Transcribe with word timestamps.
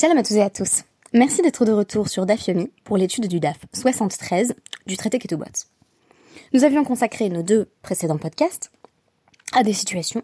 Shalom 0.00 0.18
à 0.18 0.22
tous 0.22 0.36
et 0.36 0.42
à 0.42 0.48
tous. 0.48 0.84
Merci 1.12 1.42
d'être 1.42 1.64
de 1.64 1.72
retour 1.72 2.06
sur 2.06 2.24
DAF 2.24 2.48
pour 2.84 2.96
l'étude 2.96 3.26
du 3.26 3.40
DAF 3.40 3.58
73 3.72 4.54
du 4.86 4.96
traité 4.96 5.18
Ketubot. 5.18 5.66
Nous 6.52 6.62
avions 6.62 6.84
consacré 6.84 7.28
nos 7.28 7.42
deux 7.42 7.68
précédents 7.82 8.16
podcasts 8.16 8.70
à 9.52 9.64
des 9.64 9.72
situations 9.72 10.22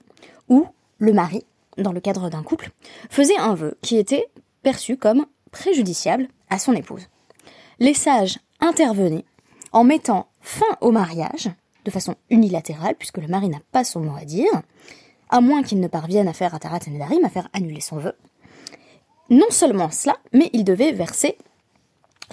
où 0.49 0.69
le 0.99 1.13
mari, 1.13 1.43
dans 1.77 1.91
le 1.91 1.99
cadre 1.99 2.31
d'un 2.31 2.45
couple, 2.45 2.71
faisait 3.11 3.37
un 3.37 3.57
vœu 3.57 3.77
qui 3.83 3.97
était 3.97 4.29
perçu 4.63 4.97
comme 4.97 5.27
préjudiciable 5.51 6.29
à 6.51 6.61
son 6.61 6.75
épouse. 6.75 7.09
Les 7.81 7.95
sages 7.95 8.39
intervenaient 8.61 9.25
en 9.73 9.83
mettant 9.83 10.29
fin 10.41 10.79
au 10.83 10.93
mariage 10.93 11.51
de 11.85 11.91
façon 11.91 12.15
unilatérale, 12.31 12.95
puisque 12.97 13.19
le 13.19 13.27
mari 13.27 13.49
n'a 13.49 13.59
pas 13.73 13.83
son 13.83 13.99
mot 13.99 14.17
à 14.17 14.25
dire, 14.25 14.63
à 15.31 15.41
moins 15.41 15.65
qu'il 15.65 15.81
ne 15.81 15.89
parvienne 15.89 16.29
à 16.29 16.33
faire 16.33 16.55
Atarat 16.55 16.79
Nedarim, 16.87 17.25
à 17.25 17.29
faire 17.29 17.49
annuler 17.53 17.81
son 17.81 17.97
vœu. 17.97 18.15
Non 19.31 19.51
seulement 19.51 19.91
cela, 19.91 20.17
mais 20.33 20.51
il 20.53 20.65
devait 20.65 20.93
verser 20.93 21.39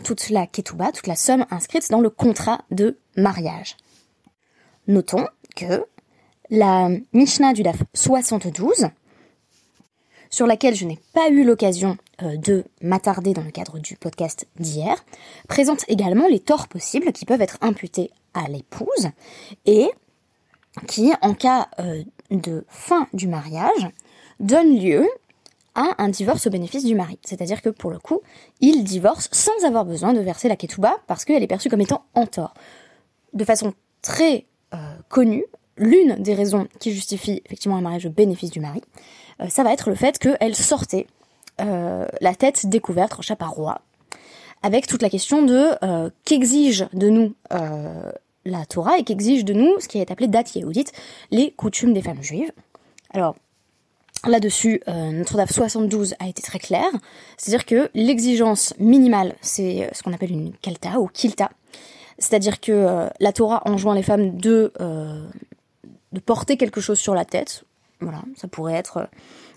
toute 0.04 0.30
la 0.30 0.48
ketouba, 0.48 0.92
toute 0.92 1.08
la 1.08 1.16
somme 1.16 1.46
inscrite 1.52 1.90
dans 1.90 2.02
le 2.02 2.10
contrat 2.10 2.62
de 2.72 2.98
mariage. 3.16 3.78
Notons 4.88 5.28
que 5.56 5.86
la 6.50 6.90
Mishnah 7.14 7.54
du 7.54 7.64
DAF 7.64 7.84
72, 7.94 8.90
sur 10.30 10.48
laquelle 10.48 10.76
je 10.76 10.86
n'ai 10.86 11.00
pas 11.14 11.30
eu 11.30 11.44
l'occasion 11.44 11.98
euh, 12.24 12.38
de 12.38 12.66
m'attarder 12.82 13.34
dans 13.34 13.44
le 13.44 13.52
cadre 13.52 13.80
du 13.80 13.96
podcast 13.96 14.48
d'hier, 14.60 15.04
présente 15.48 15.86
également 15.88 16.28
les 16.28 16.40
torts 16.40 16.68
possibles 16.68 17.12
qui 17.12 17.26
peuvent 17.26 17.42
être 17.42 17.58
imputés 17.62 18.12
à 18.34 18.48
l'épouse 18.48 19.10
et 19.66 19.90
qui, 20.88 21.14
en 21.22 21.34
cas 21.34 21.68
euh, 21.80 22.04
de 22.32 22.66
fin 22.70 23.08
du 23.14 23.28
mariage, 23.28 23.90
donne 24.40 24.78
lieu 24.78 25.08
à 25.76 25.96
un 25.98 26.10
divorce 26.10 26.48
au 26.48 26.50
bénéfice 26.50 26.84
du 26.84 26.96
mari. 26.96 27.18
C'est-à-dire 27.24 27.62
que 27.62 27.70
pour 27.70 27.92
le 27.92 28.00
coup, 28.00 28.22
il 28.60 28.84
divorce 28.84 29.30
sans 29.32 29.66
avoir 29.66 29.86
besoin 29.86 30.14
de 30.14 30.20
verser 30.20 30.48
la 30.48 30.56
ketouba 30.56 30.98
parce 31.08 31.26
qu'elle 31.26 31.44
est 31.44 31.48
perçue 31.48 31.70
comme 31.70 31.82
étant 31.82 32.06
en 32.14 32.26
tort. 32.26 32.54
De 33.34 33.46
façon 33.46 33.74
très 34.02 34.46
euh, 34.74 34.78
connue, 35.10 35.46
l'une 35.78 36.16
des 36.16 36.34
raisons 36.34 36.68
qui 36.80 36.92
justifie 36.94 37.42
effectivement 37.46 37.78
un 37.78 37.82
mariage 37.82 38.06
au 38.06 38.10
bénéfice 38.10 38.52
du 38.52 38.60
mari, 38.60 38.82
euh, 39.40 39.48
ça 39.48 39.64
va 39.64 39.72
être 39.72 39.90
le 39.90 39.96
fait 39.96 40.18
qu'elle 40.20 40.56
sortait 40.56 41.08
euh, 41.62 42.08
la 42.20 42.36
tête 42.36 42.68
découverte 42.68 43.18
en 43.18 43.22
chaparrois, 43.22 43.82
avec 44.64 44.88
toute 44.88 45.02
la 45.02 45.10
question 45.10 45.44
de 45.44 45.70
qu'exige 46.26 46.88
de 46.94 47.10
nous 47.10 47.34
la 48.46 48.66
Torah 48.66 48.98
et 48.98 49.04
qu'exige 49.04 49.46
de 49.46 49.54
nous 49.54 49.80
ce 49.80 49.88
qui 49.88 50.00
est 50.00 50.12
appelé 50.12 50.28
date 50.28 50.56
yéhoudite, 50.56 50.92
les 51.32 51.52
coutumes 51.52 51.94
des 51.94 52.02
femmes 52.02 52.22
juives. 52.22 52.52
Alors, 53.12 53.36
Là-dessus, 54.28 54.82
euh, 54.88 55.12
notre 55.12 55.36
DAF 55.36 55.52
72 55.52 56.14
a 56.20 56.28
été 56.28 56.44
très 56.44 56.60
clair, 56.60 56.86
c'est-à-dire 57.38 57.66
que 57.66 57.90
l'exigence 57.96 58.76
minimale, 58.78 59.36
c'est 59.42 59.86
euh, 59.86 59.90
ce 59.94 60.04
qu'on 60.04 60.14
appelle 60.14 60.32
une 60.32 60.54
kalta 60.62 61.00
ou 61.00 61.08
kilta, 61.08 61.50
c'est-à-dire 62.20 62.60
que 62.60 62.72
euh, 62.72 63.08
la 63.20 63.34
Torah 63.34 63.64
enjoint 63.66 63.96
les 63.96 64.04
femmes 64.04 64.38
de, 64.38 64.72
porter 66.26 66.56
quelque 66.56 66.82
chose 66.82 67.00
sur 67.00 67.16
la 67.16 67.26
tête, 67.26 67.64
voilà, 68.00 68.22
ça 68.36 68.48
pourrait 68.48 68.76
être 68.76 69.10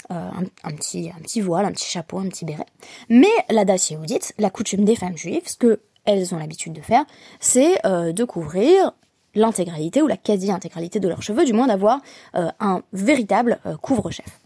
un, 0.09 0.45
petit, 0.77 1.41
voile, 1.43 1.67
un 1.67 1.73
petit 1.73 1.91
chapeau, 1.91 2.19
un 2.19 2.29
petit 2.29 2.47
béret. 2.47 2.67
Mais 3.11 3.33
la 3.51 3.67
Das 3.67 3.91
Yehudit, 3.91 4.33
la 4.39 4.49
coutume 4.49 4.85
des 4.85 4.97
femmes 4.97 5.17
juives, 5.17 5.47
ce 5.47 5.57
que 5.57 5.81
elles 6.07 6.35
ont 6.35 6.39
l'habitude 6.39 6.73
de 6.73 6.81
faire, 6.81 7.05
c'est 7.41 7.83
de 7.85 8.25
couvrir 8.25 8.93
l'intégralité 9.35 10.03
ou 10.03 10.07
la 10.07 10.19
quasi-intégralité 10.19 11.01
de 11.01 11.09
leurs 11.09 11.23
cheveux, 11.23 11.45
du 11.45 11.55
moins 11.55 11.67
d'avoir 11.67 12.01
un 12.35 12.83
véritable 12.93 13.59
couvre-chef 13.83 14.44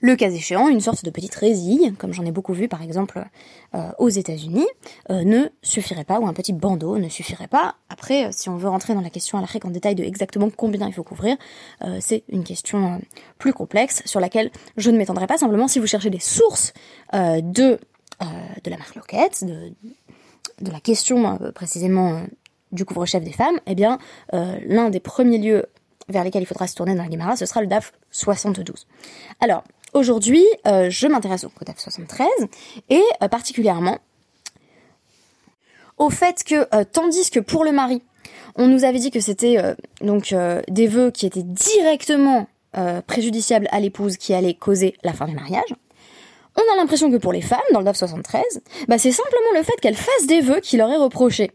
le 0.00 0.14
cas 0.14 0.30
échéant, 0.30 0.68
une 0.68 0.80
sorte 0.80 1.04
de 1.04 1.10
petite 1.10 1.34
résille, 1.34 1.92
comme 1.98 2.12
j'en 2.12 2.24
ai 2.24 2.30
beaucoup 2.30 2.52
vu 2.52 2.68
par 2.68 2.82
exemple 2.82 3.24
euh, 3.74 3.90
aux 3.98 4.08
États-Unis, 4.08 4.66
euh, 5.10 5.24
ne 5.24 5.48
suffirait 5.62 6.04
pas, 6.04 6.20
ou 6.20 6.26
un 6.26 6.32
petit 6.32 6.52
bandeau 6.52 6.98
ne 6.98 7.08
suffirait 7.08 7.48
pas. 7.48 7.74
Après, 7.88 8.26
euh, 8.26 8.28
si 8.30 8.48
on 8.48 8.56
veut 8.56 8.68
rentrer 8.68 8.94
dans 8.94 9.00
la 9.00 9.10
question 9.10 9.38
à 9.38 9.40
la 9.40 9.48
en 9.64 9.70
détail 9.70 9.96
de 9.96 10.04
exactement 10.04 10.50
combien 10.50 10.86
il 10.86 10.92
faut 10.92 11.02
couvrir, 11.02 11.36
c'est 12.00 12.22
une 12.28 12.44
question 12.44 13.00
plus 13.38 13.52
complexe 13.52 14.02
sur 14.04 14.20
laquelle 14.20 14.52
je 14.76 14.90
ne 14.90 14.98
m'étendrai 14.98 15.26
pas. 15.26 15.36
Simplement, 15.36 15.66
si 15.66 15.80
vous 15.80 15.86
cherchez 15.86 16.10
des 16.10 16.20
sources 16.20 16.72
de, 17.12 17.78
la 18.20 18.76
marque 18.76 18.94
Loquette, 18.94 19.44
de, 19.44 19.72
de 20.60 20.70
la 20.70 20.78
question 20.78 21.38
précisément 21.54 22.22
du 22.70 22.84
couvre-chef 22.84 23.24
des 23.24 23.32
femmes, 23.32 23.58
eh 23.66 23.74
bien, 23.74 23.98
l'un 24.32 24.90
des 24.90 25.00
premiers 25.00 25.38
lieux 25.38 25.66
vers 26.08 26.22
lesquels 26.22 26.42
il 26.42 26.46
faudra 26.46 26.68
se 26.68 26.74
tourner 26.74 26.94
dans 26.94 27.02
la 27.02 27.08
Guimara, 27.08 27.36
ce 27.36 27.46
sera 27.46 27.60
le 27.60 27.66
DAF 27.66 27.92
72. 28.10 28.86
Alors, 29.40 29.64
Aujourd'hui, 29.94 30.44
euh, 30.66 30.90
je 30.90 31.06
m'intéresse 31.06 31.44
au 31.44 31.48
Code 31.48 31.70
73 31.76 32.28
et 32.90 33.02
euh, 33.22 33.28
particulièrement 33.28 33.98
au 35.96 36.10
fait 36.10 36.44
que, 36.44 36.74
euh, 36.74 36.84
tandis 36.90 37.30
que 37.30 37.40
pour 37.40 37.64
le 37.64 37.72
mari, 37.72 38.02
on 38.56 38.66
nous 38.66 38.84
avait 38.84 38.98
dit 38.98 39.10
que 39.10 39.20
c'était 39.20 39.56
donc 40.00 40.34
des 40.68 40.86
vœux 40.88 41.12
qui 41.12 41.26
étaient 41.26 41.44
directement 41.44 42.48
préjudiciables 43.06 43.68
à 43.70 43.78
l'épouse 43.78 44.16
qui 44.16 44.34
allaient 44.34 44.54
causer 44.54 44.96
la 45.04 45.12
fin 45.12 45.26
du 45.26 45.34
mariage, 45.36 45.74
on 46.58 46.72
a 46.72 46.76
l'impression 46.76 47.10
que 47.10 47.16
pour 47.16 47.32
les 47.32 47.40
femmes, 47.40 47.60
dans 47.72 47.78
le 47.78 47.84
DAF 47.84 47.96
73, 47.96 48.42
bah 48.88 48.98
c'est 48.98 49.12
simplement 49.12 49.52
le 49.54 49.62
fait 49.62 49.76
qu'elles 49.80 49.96
fassent 49.96 50.26
des 50.26 50.40
vœux 50.40 50.60
qui 50.60 50.76
leur 50.76 50.90
est 50.90 50.96
reproché. 50.96 51.50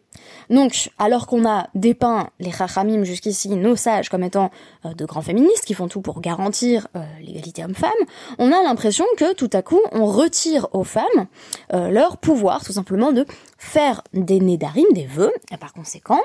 Donc, 0.49 0.91
alors 0.97 1.27
qu'on 1.27 1.47
a 1.47 1.67
dépeint 1.75 2.29
les 2.39 2.51
Chachamim 2.51 3.03
jusqu'ici, 3.03 3.49
nos 3.49 3.75
sages, 3.75 4.09
comme 4.09 4.23
étant 4.23 4.51
euh, 4.85 4.93
de 4.93 5.05
grands 5.05 5.21
féministes 5.21 5.65
qui 5.65 5.73
font 5.73 5.87
tout 5.87 6.01
pour 6.01 6.21
garantir 6.21 6.87
euh, 6.95 7.03
l'égalité 7.21 7.63
homme-femme, 7.63 7.91
on 8.37 8.51
a 8.51 8.63
l'impression 8.63 9.05
que 9.17 9.33
tout 9.33 9.49
à 9.53 9.61
coup, 9.61 9.79
on 9.91 10.05
retire 10.05 10.67
aux 10.73 10.83
femmes 10.83 11.27
euh, 11.73 11.89
leur 11.89 12.17
pouvoir, 12.17 12.63
tout 12.63 12.73
simplement, 12.73 13.11
de 13.11 13.25
faire 13.57 14.03
des 14.13 14.39
nédarim, 14.39 14.85
des 14.91 15.05
vœux, 15.05 15.33
et 15.51 15.57
par 15.57 15.73
conséquent, 15.73 16.21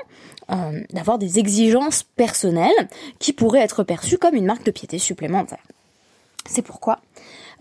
d'avoir 0.91 1.19
des 1.19 1.37
exigences 1.37 2.03
personnelles 2.03 2.89
qui 3.19 3.33
pourraient 3.33 3.61
être 3.61 3.83
perçues 3.83 4.17
comme 4.17 4.33
une 4.33 4.45
marque 4.45 4.65
de 4.65 4.71
piété 4.71 4.97
supplémentaire. 4.97 5.59
C'est 6.49 6.61
pourquoi 6.61 6.99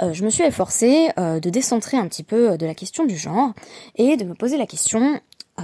je 0.00 0.24
me 0.24 0.30
suis 0.30 0.44
efforcée 0.44 1.08
de 1.16 1.50
décentrer 1.50 1.96
un 1.96 2.06
petit 2.08 2.22
peu 2.22 2.56
de 2.56 2.66
la 2.66 2.74
question 2.74 3.04
du 3.04 3.16
genre 3.16 3.52
et 3.96 4.16
de 4.16 4.24
me 4.24 4.34
poser 4.34 4.56
la 4.56 4.66
question 4.66 5.20
euh, 5.58 5.62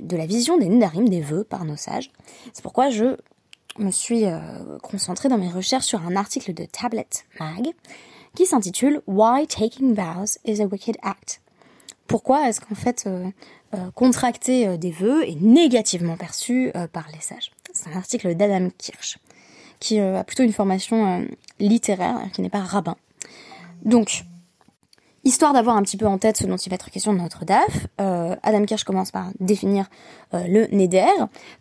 de 0.00 0.16
la 0.16 0.26
vision 0.26 0.58
des 0.58 0.68
Nidarim, 0.68 1.08
des 1.08 1.22
vœux 1.22 1.42
par 1.42 1.64
nos 1.64 1.76
sages. 1.76 2.10
C'est 2.52 2.62
pourquoi 2.62 2.90
je 2.90 3.16
me 3.78 3.90
suis 3.90 4.26
euh, 4.26 4.38
concentrée 4.82 5.28
dans 5.28 5.38
mes 5.38 5.50
recherches 5.50 5.86
sur 5.86 6.02
un 6.02 6.16
article 6.16 6.52
de 6.52 6.64
Tablet 6.64 7.08
Mag 7.40 7.72
qui 8.34 8.44
s'intitule 8.44 9.00
Why 9.06 9.46
Taking 9.46 9.94
Vows 9.94 10.38
is 10.44 10.60
a 10.60 10.66
Wicked 10.66 10.96
Act. 11.02 11.40
Pourquoi 12.06 12.48
est-ce 12.48 12.60
qu'en 12.60 12.74
fait 12.74 13.06
euh, 13.06 13.30
contracter 13.94 14.76
des 14.76 14.90
vœux 14.90 15.26
est 15.26 15.40
négativement 15.40 16.16
perçu 16.16 16.72
par 16.92 17.08
les 17.12 17.20
sages? 17.20 17.50
C'est 17.72 17.88
un 17.88 17.96
article 17.96 18.34
d'Adam 18.34 18.68
Kirsch 18.76 19.18
qui 19.80 19.98
a 20.00 20.24
plutôt 20.24 20.42
une 20.42 20.52
formation 20.52 21.26
littéraire, 21.58 22.18
qui 22.32 22.42
n'est 22.42 22.48
pas 22.48 22.60
rabbin. 22.60 22.96
Donc, 23.84 24.24
Histoire 25.26 25.52
d'avoir 25.52 25.76
un 25.76 25.82
petit 25.82 25.96
peu 25.96 26.06
en 26.06 26.18
tête 26.18 26.36
ce 26.36 26.46
dont 26.46 26.56
il 26.56 26.70
va 26.70 26.76
être 26.76 26.88
question 26.88 27.12
de 27.12 27.18
notre 27.18 27.44
DAF, 27.44 27.88
euh, 28.00 28.36
Adam 28.44 28.64
Kirsch 28.64 28.84
commence 28.84 29.10
par 29.10 29.30
définir 29.40 29.86
euh, 30.34 30.46
le 30.46 30.68
neder 30.68 31.10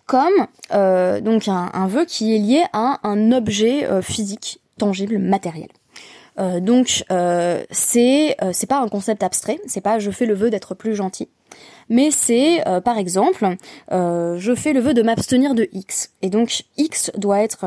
comme 0.05 0.45
euh, 0.71 1.19
donc 1.19 1.47
un, 1.47 1.87
vœu 1.87 2.05
qui 2.05 2.35
est 2.35 2.37
lié 2.37 2.63
à 2.73 2.99
un 3.01 3.31
objet 3.31 3.87
physique, 4.03 4.59
tangible, 4.77 5.17
matériel. 5.17 5.69
donc 6.61 7.05
c'est 7.71 8.37
c'est 8.51 8.67
pas 8.67 8.81
un 8.81 8.87
concept 8.87 9.23
abstrait, 9.23 9.59
c'est 9.65 9.81
pas 9.81 9.97
je 9.97 10.11
fais 10.11 10.27
le 10.27 10.35
vœu 10.35 10.51
d'être 10.51 10.75
plus 10.75 10.93
gentil, 10.93 11.27
mais 11.89 12.09
c'est 12.11 12.63
par 12.83 12.97
exemple 12.97 13.55
je 13.91 14.53
fais 14.55 14.73
le 14.73 14.79
vœu 14.79 14.93
de 14.93 15.01
m'abstenir 15.01 15.53
de 15.53 15.67
X 15.71 16.11
et 16.21 16.29
donc 16.29 16.63
X 16.77 17.11
doit 17.15 17.41
être 17.41 17.65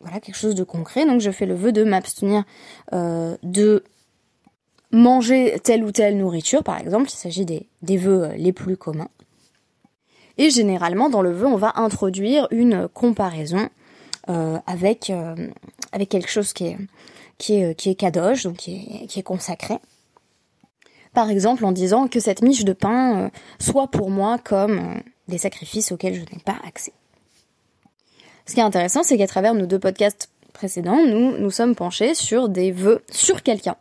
voilà 0.00 0.20
quelque 0.20 0.36
chose 0.36 0.54
de 0.54 0.64
concret 0.64 1.04
donc 1.06 1.20
je 1.20 1.30
fais 1.30 1.46
le 1.46 1.54
vœu 1.54 1.72
de 1.72 1.84
m'abstenir 1.84 2.44
de 2.92 3.82
manger 4.94 5.58
telle 5.62 5.84
ou 5.84 5.92
telle 5.92 6.16
nourriture, 6.16 6.62
par 6.62 6.78
exemple, 6.78 7.10
il 7.10 7.16
s'agit 7.16 7.44
des, 7.44 7.66
des 7.82 7.96
vœux 7.96 8.24
euh, 8.24 8.36
les 8.36 8.52
plus 8.52 8.76
communs. 8.76 9.08
Et 10.38 10.50
généralement, 10.50 11.10
dans 11.10 11.22
le 11.22 11.32
vœu, 11.32 11.46
on 11.46 11.56
va 11.56 11.72
introduire 11.76 12.48
une 12.50 12.88
comparaison 12.88 13.68
euh, 14.28 14.58
avec, 14.66 15.10
euh, 15.10 15.34
avec 15.92 16.08
quelque 16.08 16.30
chose 16.30 16.52
qui 16.52 16.66
est, 16.66 16.78
qui 17.38 17.60
est, 17.60 17.74
qui 17.74 17.90
est 17.90 17.94
kadosh, 17.94 18.44
donc 18.44 18.56
qui 18.56 19.02
est, 19.02 19.06
qui 19.06 19.20
est 19.20 19.24
consacré. 19.24 19.74
Par 21.14 21.30
exemple, 21.30 21.64
en 21.64 21.72
disant 21.72 22.08
que 22.08 22.20
cette 22.20 22.42
miche 22.42 22.64
de 22.64 22.72
pain 22.72 23.30
soit 23.58 23.88
pour 23.88 24.10
moi 24.10 24.38
comme 24.38 25.00
des 25.28 25.38
sacrifices 25.38 25.92
auxquels 25.92 26.14
je 26.14 26.20
n'ai 26.20 26.42
pas 26.44 26.56
accès. 26.66 26.92
Ce 28.46 28.54
qui 28.54 28.60
est 28.60 28.64
intéressant, 28.64 29.02
c'est 29.02 29.16
qu'à 29.16 29.26
travers 29.26 29.54
nos 29.54 29.66
deux 29.66 29.78
podcasts 29.78 30.28
précédents, 30.52 30.98
nous 31.06 31.38
nous 31.38 31.50
sommes 31.50 31.74
penchés 31.74 32.14
sur 32.14 32.48
des 32.48 32.72
vœux 32.72 33.02
sur 33.10 33.42
quelqu'un. 33.42 33.76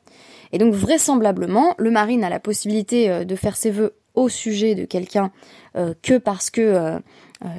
Et 0.52 0.58
donc 0.58 0.74
vraisemblablement, 0.74 1.76
le 1.78 1.92
mari 1.92 2.18
n'a 2.18 2.30
la 2.30 2.40
possibilité 2.40 3.10
euh, 3.10 3.26
de 3.26 3.36
faire 3.36 3.58
ses 3.58 3.72
vœux 3.72 3.96
au 4.14 4.30
sujet 4.30 4.76
de 4.76 4.86
quelqu'un 4.86 5.32
euh, 5.76 5.94
que 6.02 6.18
parce 6.18 6.50
que 6.50 6.62
euh, 6.62 7.00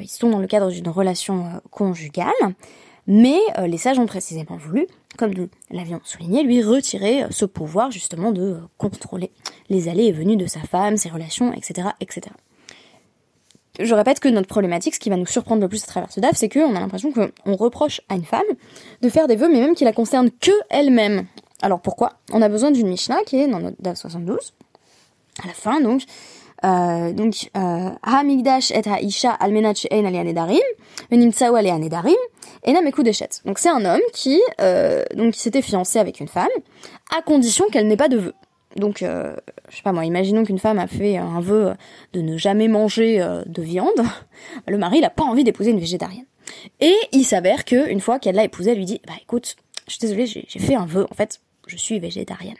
ils 0.01 0.09
sont 0.09 0.31
dans 0.31 0.39
le 0.39 0.47
cadre 0.47 0.71
d'une 0.71 0.89
relation 0.89 1.45
conjugale. 1.71 2.33
Mais 3.07 3.39
les 3.67 3.79
sages 3.79 3.99
ont 3.99 4.07
précisément 4.07 4.57
voulu, 4.57 4.87
comme 5.19 5.35
nous 5.35 5.49
l'avions 5.71 6.01
souligné, 6.05 6.43
lui 6.43 6.63
retirer 6.63 7.25
ce 7.31 7.45
pouvoir 7.45 7.91
justement 7.91 8.33
de 8.33 8.59
contrôler 8.79 9.31
les 9.69 9.89
allées 9.89 10.05
et 10.05 10.13
venues 10.13 10.37
de 10.37 10.47
sa 10.47 10.61
femme, 10.61 10.97
ses 10.97 11.11
relations, 11.11 11.53
etc., 11.53 11.89
etc 12.01 12.33
je 13.81 13.95
répète 13.95 14.21
que 14.21 14.29
notre 14.29 14.47
problématique, 14.47 14.95
ce 14.95 15.01
qui 15.01 15.11
va 15.11 15.17
nous 15.17 15.27
surprendre 15.27 15.63
le 15.63 15.69
plus 15.69 15.83
à 15.83 15.87
travers 15.87 16.13
ce 16.13 16.21
DAF, 16.21 16.37
c'est 16.37 16.49
qu'on 16.49 16.77
a 16.77 16.81
l'impression 16.81 17.13
qu'on 17.13 17.57
reproche 17.57 18.01
à 18.09 18.15
une 18.15 18.25
femme 18.25 18.43
de 19.03 19.09
faire 19.09 19.27
des 19.27 19.37
vœux, 19.37 19.49
mais 19.49 19.61
même 19.61 19.75
qui 19.75 19.85
la 19.85 19.93
concernent 19.93 20.31
que 20.31 20.53
elle-même. 20.71 21.27
Alors 21.61 21.81
pourquoi? 21.81 22.15
On 22.33 22.43
a 22.43 22.49
besoin 22.49 22.71
d'une 22.71 22.89
Mishnah 22.89 23.23
qui 23.27 23.37
est 23.37 23.49
dans 23.49 23.61
notre 23.61 23.81
DAF 23.81 23.99
72, 23.99 24.55
à 25.43 25.47
la 25.47 25.53
fin 25.53 25.81
donc. 25.81 26.03
Euh, 26.65 27.13
donc, 27.13 27.51
euh, 27.57 27.91
Ha-Migdash 28.03 28.71
et 28.71 28.89
Ha-Isha 28.89 29.31
almenat 29.33 29.75
she'en 29.75 30.03
nedarim, 30.03 30.59
venimtsao 31.11 31.61
nedarim, 31.61 32.17
ena 32.65 32.81
Donc 33.45 33.59
c'est 33.59 33.69
un 33.69 33.85
homme 33.85 34.01
qui, 34.13 34.41
euh, 34.61 35.05
donc, 35.15 35.35
s'était 35.35 35.63
fiancé 35.63 35.99
avec 35.99 36.21
une 36.21 36.29
femme, 36.29 36.49
à 37.17 37.23
condition 37.23 37.67
qu'elle 37.71 37.87
n'ait 37.87 37.97
pas 37.97 38.09
de 38.09 38.17
vœux. 38.17 38.35
Donc, 38.77 39.03
euh, 39.03 39.37
je 39.69 39.77
sais 39.77 39.83
pas 39.83 39.93
moi, 39.93 40.05
imaginons 40.05 40.45
qu'une 40.45 40.59
femme 40.59 40.79
a 40.79 40.87
fait 40.87 41.17
un 41.17 41.41
vœu 41.41 41.75
de 42.13 42.21
ne 42.21 42.37
jamais 42.37 42.69
manger 42.69 43.21
euh, 43.21 43.43
de 43.47 43.63
viande. 43.63 44.03
Le 44.69 44.79
mari, 44.79 44.99
il 44.99 45.05
a 45.05 45.11
pas 45.11 45.23
envie 45.23 45.45
d'épouser 45.45 45.71
une 45.71 45.81
végétarienne. 45.81 46.27
Et 46.81 46.95
il 47.13 47.25
s'avère 47.25 47.65
que 47.65 47.89
une 47.89 48.01
fois 48.01 48.19
qu'elle 48.19 48.35
l'a 48.35 48.45
épousée, 48.45 48.73
elle 48.73 48.79
lui 48.79 48.85
dit, 48.85 49.01
bah 49.07 49.15
écoute, 49.23 49.57
je 49.87 49.93
suis 49.93 50.01
désolée, 50.01 50.27
j'ai 50.27 50.59
fait 50.59 50.75
un 50.75 50.87
vœu, 50.87 51.07
en 51.11 51.15
fait, 51.15 51.41
je 51.67 51.77
suis 51.77 51.99
végétarienne. 52.01 52.57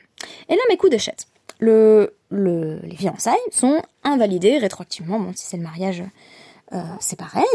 Et 0.49 0.55
là, 0.55 0.61
mes 0.69 0.77
coups 0.77 0.91
d'échette. 0.91 1.27
Le, 1.65 2.15
le, 2.29 2.81
les 2.83 2.97
fiançailles 2.97 3.49
sont 3.51 3.81
invalidées 4.03 4.59
rétroactivement. 4.59 5.19
Bon, 5.19 5.33
si 5.35 5.47
c'est 5.47 5.57
le 5.57 5.63
mariage, 5.63 6.03
euh, 6.75 6.83
c'est 7.01 7.19
pareil. 7.19 7.55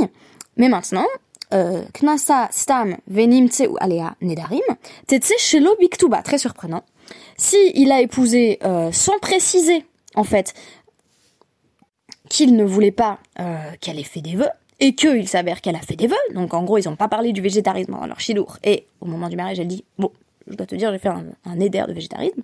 Mais 0.58 0.68
maintenant, 0.68 1.06
euh, 1.54 1.84
Knasa 1.94 2.48
stam 2.52 2.98
venim 3.08 3.48
ou 3.70 3.78
alea 3.80 4.16
nedarim, 4.22 4.68
tetse 5.06 5.34
shelo 5.38 5.76
biktuba. 5.80 6.24
Très 6.24 6.40
surprenant 6.40 6.84
si 7.38 7.58
a 7.92 8.02
épousé 8.02 8.60
euh, 8.64 8.92
sans 8.92 9.18
préciser 9.20 9.86
en 10.16 10.24
fait 10.24 10.54
qu'il 12.30 12.56
ne 12.56 12.64
voulait 12.64 12.92
pas 12.92 13.20
qu'elle 13.82 14.00
ait 14.00 14.04
fait 14.04 14.22
des 14.22 14.36
vœux 14.36 14.54
et 14.80 14.94
qu'il 14.94 15.28
s'avère 15.28 15.62
qu'elle 15.62 15.76
a 15.76 15.82
fait 15.82 15.96
des 15.96 16.08
vœux, 16.08 16.26
donc 16.34 16.54
en 16.54 16.64
gros 16.64 16.78
ils 16.78 16.88
n'ont 16.88 16.96
pas 16.96 17.08
parlé 17.08 17.32
du 17.32 17.42
végétarisme 17.42 17.94
dans 17.94 18.06
leur 18.06 18.20
chilour 18.20 18.58
et 18.64 18.86
au 19.02 19.06
moment 19.06 19.30
du 19.30 19.36
mariage 19.36 19.60
elle 19.60 19.68
dit 19.68 19.84
bon 19.98 20.12
je 20.48 20.56
dois 20.56 20.68
te 20.68 20.76
dire 20.76 20.92
j'ai 20.92 21.00
fait 21.00 21.10
un, 21.10 21.26
un 21.46 21.60
éder 21.60 21.84
de 21.88 21.94
végétarisme, 21.94 22.44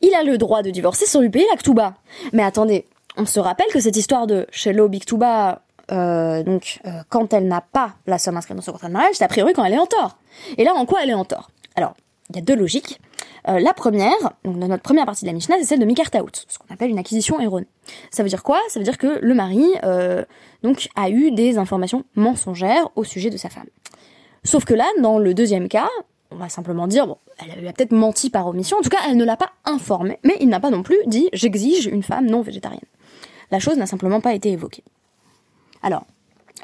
il 0.00 0.14
a 0.14 0.22
le 0.22 0.38
droit 0.38 0.62
de 0.62 0.70
divorcer 0.70 1.06
sans 1.06 1.20
lui 1.20 1.30
payer 1.30 1.46
la 1.52 1.94
Mais 2.32 2.42
attendez, 2.42 2.86
on 3.16 3.26
se 3.26 3.40
rappelle 3.40 3.66
que 3.72 3.80
cette 3.80 3.96
histoire 3.96 4.26
de 4.26 4.46
Shelo 4.50 4.88
Biktuba, 4.88 5.62
euh, 5.90 6.42
donc 6.42 6.80
quand 7.08 7.32
elle 7.32 7.48
n'a 7.48 7.60
pas 7.60 7.94
la 8.06 8.18
somme 8.18 8.36
inscrite 8.36 8.56
dans 8.56 8.62
son 8.62 8.72
contrat 8.72 8.88
de 8.88 8.92
mariage, 8.92 9.14
c'est 9.14 9.24
a 9.24 9.28
priori 9.28 9.52
quand 9.52 9.64
elle 9.64 9.74
est 9.74 9.78
en 9.78 9.86
tort. 9.86 10.18
Et 10.56 10.64
là 10.64 10.74
en 10.74 10.86
quoi 10.86 11.00
elle 11.02 11.10
est 11.10 11.14
en 11.14 11.24
tort? 11.24 11.50
Alors 11.74 11.94
il 12.30 12.36
y 12.36 12.38
a 12.38 12.42
deux 12.42 12.56
logiques. 12.56 13.00
Euh, 13.48 13.58
la 13.60 13.72
première, 13.72 14.18
donc 14.44 14.58
dans 14.58 14.68
notre 14.68 14.82
première 14.82 15.06
partie 15.06 15.24
de 15.24 15.28
la 15.28 15.32
Mishnah, 15.32 15.56
c'est 15.58 15.64
celle 15.64 15.78
de 15.78 15.84
Mikartaout, 15.84 16.44
ce 16.46 16.58
qu'on 16.58 16.72
appelle 16.72 16.90
une 16.90 16.98
acquisition 16.98 17.40
erronée. 17.40 17.68
Ça 18.10 18.22
veut 18.22 18.28
dire 18.28 18.42
quoi? 18.42 18.60
Ça 18.68 18.78
veut 18.78 18.84
dire 18.84 18.98
que 18.98 19.18
le 19.20 19.34
mari 19.34 19.64
euh, 19.84 20.24
donc 20.62 20.88
a 20.96 21.08
eu 21.08 21.30
des 21.30 21.56
informations 21.56 22.04
mensongères 22.14 22.90
au 22.96 23.04
sujet 23.04 23.30
de 23.30 23.36
sa 23.36 23.48
femme. 23.48 23.68
Sauf 24.44 24.64
que 24.64 24.74
là, 24.74 24.86
dans 25.00 25.18
le 25.18 25.34
deuxième 25.34 25.68
cas, 25.68 25.88
on 26.30 26.36
va 26.36 26.48
simplement 26.48 26.86
dire, 26.86 27.16
elle 27.38 27.66
a 27.66 27.72
peut-être 27.72 27.92
menti 27.92 28.30
par 28.30 28.46
omission, 28.46 28.76
en 28.78 28.82
tout 28.82 28.90
cas, 28.90 28.98
elle 29.08 29.16
ne 29.16 29.24
l'a 29.24 29.36
pas 29.36 29.50
informé, 29.64 30.18
mais 30.24 30.36
il 30.40 30.48
n'a 30.48 30.60
pas 30.60 30.70
non 30.70 30.82
plus 30.82 30.98
dit, 31.06 31.28
j'exige 31.32 31.86
une 31.86 32.02
femme 32.02 32.26
non 32.26 32.42
végétarienne. 32.42 32.80
La 33.50 33.58
chose 33.58 33.78
n'a 33.78 33.86
simplement 33.86 34.20
pas 34.20 34.34
été 34.34 34.50
évoquée. 34.50 34.84
Alors, 35.82 36.04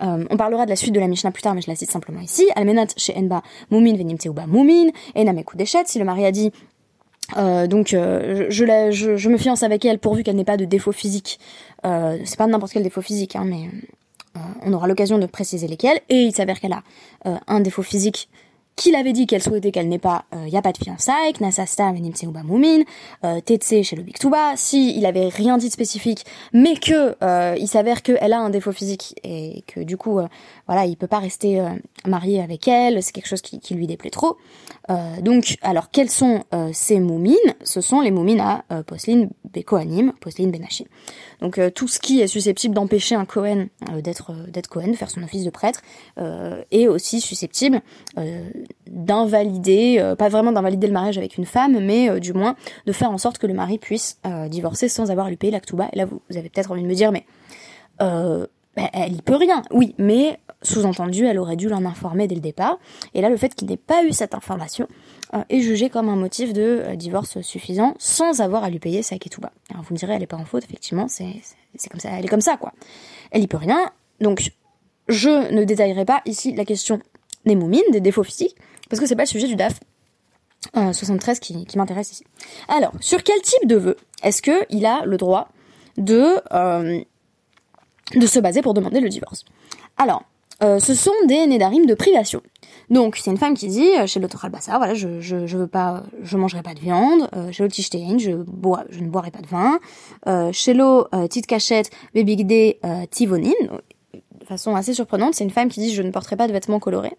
euh, 0.02 0.24
on 0.30 0.36
parlera 0.36 0.64
de 0.64 0.70
la 0.70 0.76
suite 0.76 0.92
de 0.92 1.00
la 1.00 1.08
Mishnah 1.08 1.30
plus 1.30 1.42
tard, 1.42 1.54
mais 1.54 1.60
je 1.60 1.70
la 1.70 1.76
cite 1.76 1.90
simplement 1.90 2.20
ici. 2.20 2.46
Almenat 2.56 2.88
chez 2.96 3.14
Enba 3.16 3.42
Mumin 3.70 3.96
venimteuba 3.96 4.44
Deshet. 5.54 5.84
Si 5.86 5.98
le 5.98 6.04
mari 6.04 6.26
a 6.26 6.32
dit 6.32 6.52
euh, 7.38 7.66
donc 7.66 7.94
euh, 7.94 8.46
je, 8.50 9.28
me 9.28 9.38
fiance 9.38 9.62
avec 9.62 9.84
elle 9.86 9.98
pourvu 9.98 10.22
qu'elle 10.22 10.36
n'ait 10.36 10.44
pas 10.44 10.58
de 10.58 10.66
défaut 10.66 10.92
physique. 10.92 11.38
C'est 11.82 12.36
pas 12.36 12.46
n'importe 12.46 12.72
quel 12.72 12.82
défaut 12.82 13.02
physique, 13.02 13.36
hein, 13.36 13.44
mais 13.44 13.68
on 14.62 14.72
aura 14.72 14.88
l'occasion 14.88 15.18
de 15.18 15.26
préciser 15.26 15.68
lesquels. 15.68 16.00
Et 16.08 16.22
il 16.22 16.34
s'avère 16.34 16.60
qu'elle 16.60 16.72
a 16.72 16.82
un 17.46 17.60
défaut 17.60 17.82
physique 17.82 18.28
qu'il 18.76 18.96
avait 18.96 19.12
dit 19.12 19.26
qu'elle 19.26 19.42
souhaitait 19.42 19.70
qu'elle 19.70 19.88
n'ait 19.88 19.98
pas, 19.98 20.24
il 20.32 20.38
euh, 20.38 20.48
y 20.48 20.56
a 20.56 20.62
pas 20.62 20.72
de 20.72 20.78
fiançailles, 20.78 21.32
Knasasta 21.34 21.92
Venimtseuba 21.92 22.42
Mumin, 22.42 22.82
euh, 23.24 23.40
Tetse 23.40 23.82
chez 23.82 23.96
le 23.96 24.02
Biktuba, 24.02 24.54
si 24.56 24.96
il 24.96 25.06
avait 25.06 25.28
rien 25.28 25.58
dit 25.58 25.68
de 25.68 25.72
spécifique, 25.72 26.24
mais 26.52 26.74
que 26.74 27.16
euh, 27.22 27.54
il 27.58 27.68
s'avère 27.68 28.02
qu'elle 28.02 28.32
a 28.32 28.40
un 28.40 28.50
défaut 28.50 28.72
physique 28.72 29.14
et 29.22 29.62
que 29.66 29.80
du 29.80 29.96
coup, 29.96 30.18
euh, 30.18 30.26
voilà, 30.66 30.86
il 30.86 30.96
peut 30.96 31.06
pas 31.06 31.18
rester 31.18 31.60
euh, 31.60 31.70
marié 32.06 32.42
avec 32.42 32.68
elle, 32.68 33.02
c'est 33.02 33.12
quelque 33.12 33.28
chose 33.28 33.42
qui, 33.42 33.74
lui 33.74 33.86
déplaît 33.86 34.10
trop. 34.10 34.36
donc, 35.22 35.56
alors 35.62 35.90
quelles 35.90 36.10
sont 36.10 36.44
ces 36.72 37.00
moumines? 37.00 37.34
Ce 37.62 37.80
sont 37.80 38.00
les 38.00 38.10
moumines 38.10 38.40
à 38.40 38.64
euh, 38.70 38.82
Posline 38.82 39.30
Bekoanim, 39.52 40.12
Posline 40.20 40.50
Benachim. 40.50 40.84
Donc 41.40 41.60
tout 41.74 41.88
ce 41.88 41.98
qui 41.98 42.20
est 42.20 42.26
susceptible 42.26 42.74
d'empêcher 42.74 43.14
un 43.14 43.24
Cohen 43.24 43.66
d'être 44.02 44.32
d'être 44.48 44.68
Cohen, 44.68 44.94
faire 44.94 45.10
son 45.10 45.22
office 45.22 45.44
de 45.44 45.50
prêtre, 45.50 45.80
est 46.70 46.86
aussi 46.86 47.20
susceptible 47.20 47.82
d'invalider, 48.94 49.96
euh, 49.98 50.16
pas 50.16 50.28
vraiment 50.28 50.52
d'invalider 50.52 50.86
le 50.86 50.92
mariage 50.92 51.18
avec 51.18 51.36
une 51.36 51.46
femme, 51.46 51.78
mais 51.80 52.08
euh, 52.08 52.20
du 52.20 52.32
moins 52.32 52.56
de 52.86 52.92
faire 52.92 53.10
en 53.10 53.18
sorte 53.18 53.38
que 53.38 53.46
le 53.46 53.54
mari 53.54 53.78
puisse 53.78 54.18
euh, 54.26 54.48
divorcer 54.48 54.88
sans 54.88 55.10
avoir 55.10 55.26
à 55.26 55.30
lui 55.30 55.36
payer 55.36 55.52
l'actuba. 55.52 55.88
Et 55.92 55.96
là, 55.96 56.04
vous, 56.04 56.20
avez 56.30 56.48
peut-être 56.48 56.70
envie 56.70 56.82
de 56.82 56.86
me 56.86 56.94
dire, 56.94 57.12
mais 57.12 57.24
bah, 58.76 58.90
elle 58.92 59.14
y 59.14 59.22
peut 59.22 59.36
rien. 59.36 59.62
Oui, 59.70 59.94
mais 59.98 60.38
sous-entendu, 60.62 61.26
elle 61.26 61.38
aurait 61.38 61.56
dû 61.56 61.68
l'en 61.68 61.84
informer 61.84 62.26
dès 62.26 62.34
le 62.34 62.40
départ. 62.40 62.78
Et 63.14 63.20
là, 63.20 63.28
le 63.28 63.36
fait 63.36 63.54
qu'il 63.54 63.68
n'ait 63.68 63.76
pas 63.76 64.04
eu 64.04 64.12
cette 64.12 64.34
information 64.34 64.88
est 65.48 65.60
jugé 65.60 65.90
comme 65.90 66.08
un 66.08 66.16
motif 66.16 66.52
de 66.52 66.94
divorce 66.94 67.40
suffisant 67.40 67.94
sans 67.98 68.40
avoir 68.40 68.62
à 68.62 68.70
lui 68.70 68.78
payer 68.78 69.02
sa 69.02 69.18
ketouba. 69.18 69.50
Alors 69.70 69.82
vous 69.82 69.92
me 69.92 69.98
direz, 69.98 70.14
elle 70.14 70.22
est 70.22 70.28
pas 70.28 70.36
en 70.36 70.44
faute, 70.44 70.64
effectivement, 70.64 71.08
c'est 71.08 71.40
comme 71.90 71.98
ça, 71.98 72.10
elle 72.10 72.24
est 72.24 72.28
comme 72.28 72.40
ça, 72.40 72.56
quoi. 72.56 72.72
Elle 73.32 73.42
y 73.42 73.48
peut 73.48 73.56
rien. 73.56 73.90
Donc, 74.20 74.52
je 75.08 75.52
ne 75.52 75.64
détaillerai 75.64 76.04
pas 76.04 76.22
ici 76.24 76.52
la 76.54 76.64
question 76.64 77.00
des 77.44 77.56
moumines, 77.56 77.82
des 77.90 78.00
défauts 78.00 78.22
physiques, 78.22 78.56
parce 78.88 79.00
que 79.00 79.06
c'est 79.06 79.16
pas 79.16 79.24
le 79.24 79.28
sujet 79.28 79.48
du 79.48 79.56
DAF 79.56 79.80
73 80.74 81.36
euh, 81.36 81.40
qui, 81.40 81.66
qui 81.66 81.78
m'intéresse 81.78 82.12
ici. 82.12 82.24
Alors, 82.68 82.92
sur 83.00 83.22
quel 83.22 83.40
type 83.42 83.66
de 83.66 83.76
vœu 83.76 83.96
est-ce 84.22 84.40
que 84.40 84.64
il 84.70 84.86
a 84.86 85.04
le 85.04 85.16
droit 85.16 85.48
de 85.98 86.40
euh, 86.52 87.00
de 88.14 88.26
se 88.26 88.38
baser 88.38 88.62
pour 88.62 88.74
demander 88.74 89.00
le 89.00 89.08
divorce 89.08 89.44
Alors, 89.96 90.22
euh, 90.62 90.78
ce 90.78 90.94
sont 90.94 91.12
des 91.26 91.46
nédarim 91.46 91.86
de 91.86 91.94
privation. 91.94 92.40
Donc, 92.90 93.16
c'est 93.16 93.30
une 93.30 93.38
femme 93.38 93.54
qui 93.54 93.68
dit 93.68 93.90
chez 94.06 94.20
l'autre 94.20 94.44
Albassar, 94.44 94.78
voilà, 94.78 94.94
je, 94.94 95.20
je, 95.20 95.46
je 95.46 95.56
veux 95.56 95.66
pas, 95.66 96.04
je 96.22 96.36
mangerai 96.36 96.62
pas 96.62 96.74
de 96.74 96.80
viande, 96.80 97.28
chez 97.50 97.62
l'Otistein, 97.62 98.18
je 98.18 98.32
bois, 98.32 98.84
je 98.90 99.00
ne 99.00 99.08
boirai 99.08 99.30
pas 99.30 99.40
de 99.40 99.46
vin, 99.46 99.80
chez 100.52 100.74
l'eau, 100.74 101.06
petite 101.10 101.46
cachette, 101.46 101.90
bébigdé, 102.12 102.78
tivonine, 103.10 103.54
de 104.44 104.44
façon 104.46 104.76
assez 104.76 104.92
surprenante, 104.92 105.34
c'est 105.34 105.44
une 105.44 105.50
femme 105.50 105.68
qui 105.68 105.80
dit 105.80 105.94
je 105.94 106.02
ne 106.02 106.10
porterai 106.10 106.36
pas 106.36 106.46
de 106.46 106.52
vêtements 106.52 106.78
colorés. 106.78 107.16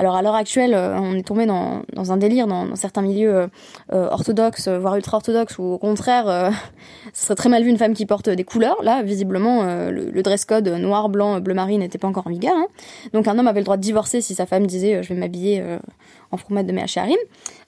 Alors 0.00 0.16
à 0.16 0.22
l'heure 0.22 0.34
actuelle, 0.34 0.72
euh, 0.72 0.98
on 0.98 1.14
est 1.14 1.22
tombé 1.22 1.44
dans, 1.44 1.82
dans 1.92 2.10
un 2.10 2.16
délire 2.16 2.46
dans, 2.46 2.74
certains 2.74 3.02
milieux 3.02 3.34
euh, 3.34 3.46
euh, 3.92 4.08
orthodoxes, 4.08 4.66
voire 4.66 4.96
ultra-orthodoxes, 4.96 5.58
où 5.58 5.62
au 5.62 5.76
contraire, 5.76 6.24
ce 7.12 7.26
serait 7.26 7.34
très 7.34 7.50
mal 7.50 7.62
vu 7.62 7.68
une 7.68 7.76
femme 7.76 7.92
qui 7.92 8.06
porte 8.06 8.30
des 8.30 8.42
couleurs. 8.42 8.82
Là, 8.82 9.02
visiblement, 9.02 9.62
le, 9.90 10.22
dress 10.22 10.46
code 10.46 10.68
noir, 10.68 11.10
blanc, 11.10 11.38
bleu 11.40 11.52
marine 11.52 11.80
n'était 11.80 11.98
pas 11.98 12.08
encore 12.08 12.26
en 12.26 12.30
vigueur. 12.30 12.54
Hein. 12.56 12.68
Donc 13.12 13.28
un 13.28 13.38
homme 13.38 13.46
avait 13.46 13.60
le 13.60 13.64
droit 13.64 13.76
de 13.76 13.82
divorcer 13.82 14.22
si 14.22 14.34
sa 14.34 14.46
femme 14.46 14.66
disait 14.66 15.02
je 15.02 15.08
vais 15.10 15.20
m'habiller 15.20 15.62
en 16.30 16.38
fromette 16.38 16.66
de 16.66 16.72
Mehacharim. 16.72 17.18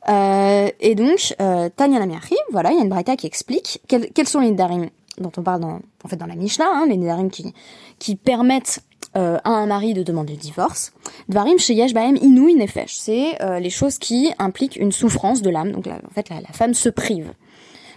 Euh, 0.09 0.71
et 0.81 0.95
donc, 0.95 1.35
Tanya 1.77 1.99
Namiachi, 1.99 2.37
voilà, 2.51 2.71
il 2.71 2.79
y 2.79 2.81
a 2.81 2.83
une 2.83 2.89
braïta 2.89 3.15
qui 3.15 3.27
explique 3.27 3.83
quels, 3.89 4.27
sont 4.27 4.41
les 4.41 4.53
darim 4.53 4.89
dont 5.19 5.33
on 5.37 5.43
parle 5.43 5.61
dans, 5.61 5.81
en 6.03 6.09
fait 6.09 6.17
dans 6.17 6.27
la 6.27 6.37
Mishnah, 6.37 6.65
hein, 6.67 6.87
les 6.89 6.97
darim 6.97 7.31
qui, 7.31 7.53
qui 7.99 8.17
permettent 8.17 8.81
euh, 9.17 9.39
à 9.45 9.51
un 9.51 9.67
mari 9.67 9.95
de 9.95 10.03
demander 10.03 10.33
le 10.33 10.39
divorce. 10.39 10.93
Dvarim 11.29 11.59
sheyesh 11.59 11.93
baem 11.93 12.17
inouï 12.17 12.55
nefesh. 12.55 12.95
C'est 12.95 13.43
euh, 13.43 13.59
les 13.59 13.71
choses 13.71 13.99
qui 13.99 14.33
impliquent 14.39 14.77
une 14.77 14.93
souffrance 14.93 15.43
de 15.43 15.51
l'âme. 15.51 15.73
Donc 15.73 15.87
en 15.87 16.15
fait, 16.15 16.31
la, 16.31 16.41
femme 16.53 16.75
se 16.75 16.89
prive. 16.89 17.33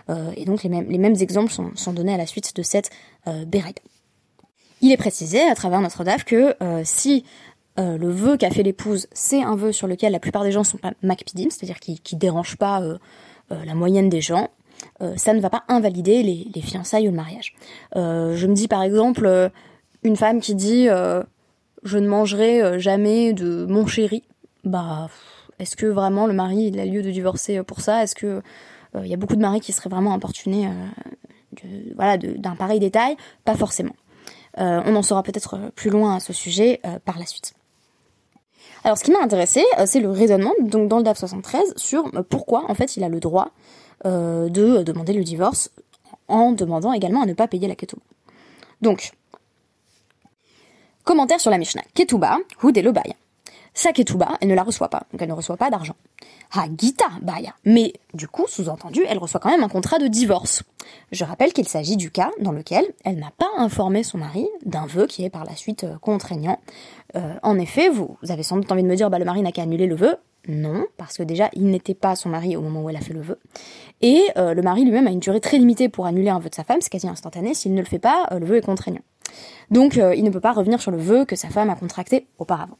Euh, 0.10 0.31
et 0.36 0.45
donc 0.45 0.63
les 0.63 0.69
mêmes, 0.69 0.88
les 0.89 0.98
mêmes 0.98 1.15
exemples 1.19 1.51
sont, 1.51 1.72
sont 1.75 1.93
donnés 1.93 2.13
à 2.13 2.17
la 2.17 2.25
suite 2.25 2.55
de 2.55 2.63
cette 2.63 2.91
euh, 3.27 3.45
Il 4.81 4.91
est 4.91 4.98
précisé 4.98 5.41
à 5.41 5.55
travers 5.55 5.81
notre 5.81 6.03
DAF 6.03 6.25
que 6.25 6.55
si 6.84 7.24
le 7.77 8.10
vœu 8.10 8.38
qu'a 8.38 8.51
fait 8.51 8.63
l'épouse, 8.63 9.07
c'est 9.12 9.41
un 9.41 9.55
vœu 9.55 9.72
sur 9.72 9.88
lequel 9.88 10.12
la 10.12 10.19
plupart 10.19 10.43
des 10.43 10.51
gens 10.51 10.63
sont 10.63 10.77
pas 10.77 10.93
macpidim, 11.01 11.50
c'est-à-dire 11.50 11.79
qui, 11.79 12.00
qui 12.00 12.15
dérange 12.15 12.55
pas 12.55 12.81
la 13.50 13.74
moyenne 13.74 14.07
des 14.07 14.22
gens, 14.22 14.50
ça 15.17 15.34
ne 15.34 15.41
va 15.41 15.50
pas 15.50 15.63
invalider 15.67 16.24
les, 16.24 16.48
les 16.53 16.62
fiançailles 16.62 17.07
ou 17.07 17.12
le 17.12 17.17
mariage. 17.17 17.55
je 17.95 18.48
me 18.48 18.53
dis 18.53 18.67
par 18.67 18.84
exemple 18.84 19.51
une 20.06 20.16
femme 20.16 20.40
qui 20.40 20.56
dit 20.56 20.88
euh, 20.88 21.24
je 21.84 21.98
ne 21.98 22.08
mangerai 22.08 22.62
euh, 22.62 22.80
jamais 22.80 23.34
de 23.34 23.66
mon 23.66 23.86
chéri, 23.86 24.24
bah 24.64 25.10
est-ce 25.60 25.76
que 25.76 25.86
vraiment 25.86 26.28
le 26.28 26.34
mari 26.34 26.74
a 26.80 26.86
lieu 26.86 27.02
de 27.02 27.12
divorcer 27.12 27.64
pour 27.64 27.82
ça? 27.82 28.04
Est-ce 28.04 28.16
que 28.16 28.42
il 28.94 29.02
euh, 29.02 29.08
y 29.08 29.14
a 29.14 29.18
beaucoup 29.18 29.36
de 29.36 29.42
maris 29.42 29.60
qui 29.60 29.74
seraient 29.74 29.90
vraiment 29.90 30.14
importunés 30.14 30.70
voilà 31.96 32.18
d'un 32.18 32.56
pareil 32.56 32.80
détail? 32.80 33.18
Pas 33.44 33.56
forcément. 33.56 33.96
on 34.58 34.96
en 34.96 35.02
saura 35.02 35.24
peut-être 35.24 35.60
plus 35.76 35.90
loin 35.90 36.16
à 36.16 36.20
ce 36.20 36.34
sujet 36.34 36.82
par 37.06 37.18
la 37.20 37.26
suite. 37.26 37.54
Alors 38.84 38.98
ce 38.98 39.04
qui 39.04 39.12
m'a 39.12 39.22
intéressé, 39.22 39.64
c'est 39.86 40.00
le 40.00 40.10
raisonnement 40.10 40.54
dans 40.62 40.98
le 40.98 41.04
DAF 41.04 41.18
73 41.18 41.74
sur 41.76 42.12
pourquoi 42.30 42.70
en 42.70 42.76
fait 42.76 42.98
il 42.98 43.04
a 43.04 43.10
le 43.10 43.20
droit 43.20 43.52
de 44.04 44.84
demander 44.84 45.14
le 45.14 45.24
divorce 45.24 45.72
en 46.28 46.52
demandant 46.52 46.94
également 46.94 47.22
à 47.22 47.26
ne 47.26 47.34
pas 47.34 47.48
payer 47.48 47.68
la 47.68 47.76
ketouba. 47.76 48.04
Donc, 48.82 49.14
commentaire 51.06 51.40
sur 51.40 51.52
la 51.52 51.58
Mishnah. 51.58 51.84
Ketouba, 51.94 52.40
Hud 52.64 52.78
et 52.78 52.82
le 52.82 52.92
Sa 53.74 53.94
ketouba, 53.94 54.38
elle 54.42 54.50
ne 54.50 54.56
la 54.56 54.64
reçoit 54.64 54.90
pas, 54.90 55.04
donc 55.12 55.22
elle 55.22 55.30
ne 55.30 55.34
reçoit 55.34 55.56
pas 55.56 55.70
d'argent. 55.70 55.96
Ha 56.54 56.66
Gita 56.78 57.06
Baya. 57.22 57.54
Mais 57.64 57.94
du 58.14 58.28
coup, 58.28 58.46
sous-entendu, 58.48 59.04
elle 59.08 59.20
reçoit 59.20 59.40
quand 59.40 59.50
même 59.50 59.64
un 59.64 59.70
contrat 59.70 60.00
de 60.00 60.08
divorce. 60.08 60.64
Je 61.12 61.24
rappelle 61.24 61.54
qu'il 61.54 61.68
s'agit 61.68 61.96
du 61.96 62.12
cas 62.12 62.32
dans 62.42 62.52
lequel 62.52 62.86
elle 63.04 63.18
n'a 63.18 63.32
pas 63.38 63.50
informé 63.58 64.04
son 64.04 64.18
mari 64.18 64.48
d'un 64.66 64.86
vœu 64.86 65.06
qui 65.08 65.24
est 65.24 65.30
par 65.30 65.46
la 65.46 65.56
suite 65.56 65.84
euh, 65.84 65.98
contraignant. 66.00 66.60
Euh, 67.16 67.34
en 67.44 67.58
effet, 67.60 67.90
vous, 67.90 68.18
avez 68.30 68.44
sans 68.44 68.58
doute 68.58 68.72
envie 68.72 68.84
de 68.84 68.88
me 68.88 68.96
dire, 68.96 69.10
bah 69.10 69.20
le 69.20 69.26
mari 69.26 69.42
n'a 69.42 69.52
qu'à 69.52 69.64
annuler 69.64 69.88
le 69.88 69.96
vœu. 69.96 70.16
Non, 70.48 70.86
parce 70.98 71.18
que 71.18 71.24
déjà, 71.24 71.50
il 71.54 71.66
n'était 71.66 71.96
pas 71.96 72.16
son 72.16 72.30
mari 72.30 72.56
au 72.56 72.62
moment 72.62 72.84
où 72.84 72.90
elle 72.90 72.96
a 72.96 73.02
fait 73.02 73.14
le 73.14 73.22
vœu. 73.22 73.40
Et 74.02 74.24
euh, 74.38 74.54
le 74.54 74.62
mari 74.62 74.84
lui-même 74.84 75.08
a 75.08 75.12
une 75.12 75.20
durée 75.20 75.42
très 75.42 75.58
limitée 75.58 75.90
pour 75.90 76.06
annuler 76.06 76.30
un 76.30 76.40
vœu 76.40 76.50
de 76.50 76.56
sa 76.56 76.64
femme, 76.64 76.82
c'est 76.82 76.92
quasi 76.92 77.08
instantané. 77.08 77.54
S'il 77.54 77.74
ne 77.74 77.80
le 77.80 77.88
fait 77.88 78.00
pas, 78.00 78.28
le 78.32 78.46
vœu 78.46 78.58
est 78.58 78.66
contraignant. 78.66 79.02
Donc, 79.72 79.96
il 79.96 80.24
ne 80.24 80.29
peut 80.29 80.39
pas 80.39 80.53
revenir 80.53 80.82
sur 80.82 80.91
le 80.91 80.98
vœu 80.98 81.25
que 81.25 81.36
sa 81.36 81.50
femme 81.50 81.70
a 81.70 81.75
contracté 81.75 82.27
auparavant. 82.38 82.77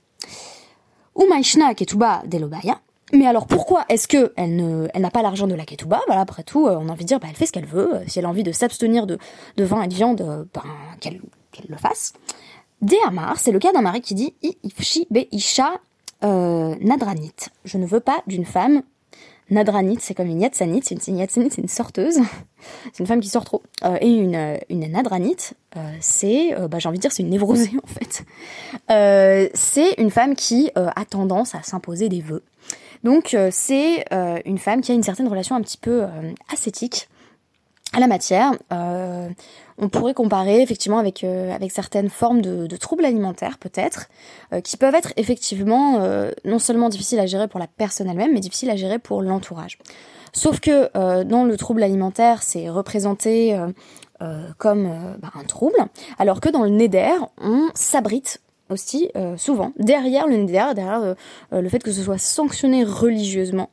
Umaishna 1.18 1.74
ketuba 1.74 2.24
delobaya, 2.26 2.80
mais 3.14 3.28
alors 3.28 3.46
pourquoi 3.46 3.86
est-ce 3.88 4.08
que 4.08 4.34
elle 4.36 4.56
ne, 4.56 4.88
elle 4.94 5.02
n'a 5.02 5.12
pas 5.12 5.22
l'argent 5.22 5.48
de 5.48 5.54
la 5.54 5.66
ketouba 5.66 6.02
Voilà, 6.08 6.22
après 6.22 6.44
tout, 6.44 6.68
euh, 6.68 6.78
on 6.80 6.90
a 6.90 6.92
envie 6.92 7.04
de 7.04 7.08
dire, 7.08 7.20
bah, 7.20 7.28
elle 7.30 7.36
fait 7.36 7.46
ce 7.46 7.52
qu'elle 7.52 7.66
veut. 7.66 7.96
Euh, 7.96 8.04
si 8.08 8.20
elle 8.20 8.26
a 8.26 8.30
envie 8.30 8.44
de 8.44 8.52
s'abstenir 8.52 9.06
de, 9.06 9.18
de 9.58 9.64
vin 9.64 9.84
et 9.84 9.88
de 9.88 9.94
viande, 9.94 10.22
euh, 10.22 10.44
ben, 10.54 10.64
qu'elle, 11.00 11.22
le 11.70 11.78
fasse. 11.78 12.14
Amar, 13.08 13.40
c'est 13.40 13.52
le 13.52 13.60
cas 13.60 13.72
d'un 13.72 13.82
mari 13.82 14.02
qui 14.02 14.14
dit 14.14 14.36
Ifshi 14.64 15.08
be 15.10 15.26
nadranit. 16.22 17.34
Je 17.64 17.78
ne 17.78 17.86
veux 17.86 18.00
pas 18.00 18.22
d'une 18.28 18.46
femme 18.46 18.82
Nadranit, 19.50 19.98
c'est 20.00 20.16
comme 20.16 20.28
une 20.28 20.42
yatsanit, 20.42 20.82
c'est 20.84 20.96
une, 21.08 21.28
c'est 21.30 21.58
une 21.58 21.68
sorteuse, 21.68 22.20
c'est 22.94 23.00
une 23.00 23.06
femme 23.06 23.20
qui 23.20 23.30
sort 23.30 23.46
trop. 23.46 23.62
Euh, 23.84 23.98
et 24.02 24.10
une, 24.10 24.60
une 24.70 24.92
nadranit, 24.92 25.38
euh, 25.78 25.80
c'est, 26.00 26.56
euh, 26.56 26.68
bah, 26.68 26.80
j'ai 26.80 26.90
envie 26.90 26.98
de 26.98 27.02
dire, 27.02 27.12
c'est 27.12 27.24
une 27.24 27.30
névrosée 27.30 27.72
en 27.84 27.88
fait. 27.88 29.54
c'est 29.54 29.94
une 29.98 30.10
femme 30.10 30.36
qui 30.36 30.72
a 30.76 31.06
tendance 31.06 31.54
à 31.54 31.62
s'imposer 31.62 32.10
des 32.10 32.22
vœux. 32.22 32.44
Donc 33.04 33.38
c'est 33.52 34.06
une 34.46 34.58
femme 34.58 34.82
qui 34.82 34.92
a 34.92 34.96
une 34.96 35.04
certaine 35.04 35.28
relation 35.28 35.56
un 35.56 35.62
petit 35.62 35.78
peu 35.78 36.06
ascétique 36.52 37.08
à 37.96 38.00
la 38.00 38.08
matière. 38.08 38.52
Euh, 38.74 39.30
on 39.78 39.90
pourrait 39.90 40.14
comparer 40.14 40.62
effectivement 40.62 41.00
avec, 41.00 41.24
euh, 41.24 41.54
avec 41.54 41.72
certaines 41.72 42.10
formes 42.10 42.42
de, 42.42 42.78
troubles 42.78 43.06
alimentaires 43.06 43.58
peut-être, 43.58 44.10
euh, 44.54 44.62
qui 44.62 44.78
peuvent 44.78 44.96
être 44.96 45.14
effectivement 45.18 46.00
non 46.44 46.60
seulement 46.60 46.90
difficiles 46.90 47.20
à 47.20 47.26
gérer 47.26 47.48
pour 47.48 47.60
la 47.60 47.68
personne 47.68 48.10
elle-même, 48.10 48.34
mais 48.34 48.42
difficiles 48.42 48.70
à 48.70 48.76
gérer 48.76 49.00
pour 49.00 49.22
l'entourage. 49.22 49.80
Sauf 50.34 50.60
que 50.60 51.24
dans 51.24 51.46
le 51.46 51.58
trouble 51.58 51.82
alimentaire, 51.82 52.44
c'est 52.44 52.70
représenté 52.70 53.58
comme 54.58 54.90
bah, 55.20 55.32
un 55.36 55.44
trouble, 55.44 55.78
alors 56.20 56.42
que 56.42 56.50
dans 56.50 56.64
le 56.64 56.70
neder, 56.70 57.16
on 57.42 57.70
s'abrite 57.74 58.42
aussi 58.70 59.10
euh, 59.16 59.38
souvent 59.38 59.72
derrière 59.78 60.28
le 60.28 60.46
derrière, 60.46 60.74
derrière 60.74 61.02
euh, 61.02 61.14
euh, 61.54 61.62
le 61.62 61.70
fait 61.70 61.84
que 61.84 61.92
ce 61.92 62.02
soit 62.02 62.18
sanctionné 62.18 62.84
religieusement 62.84 63.70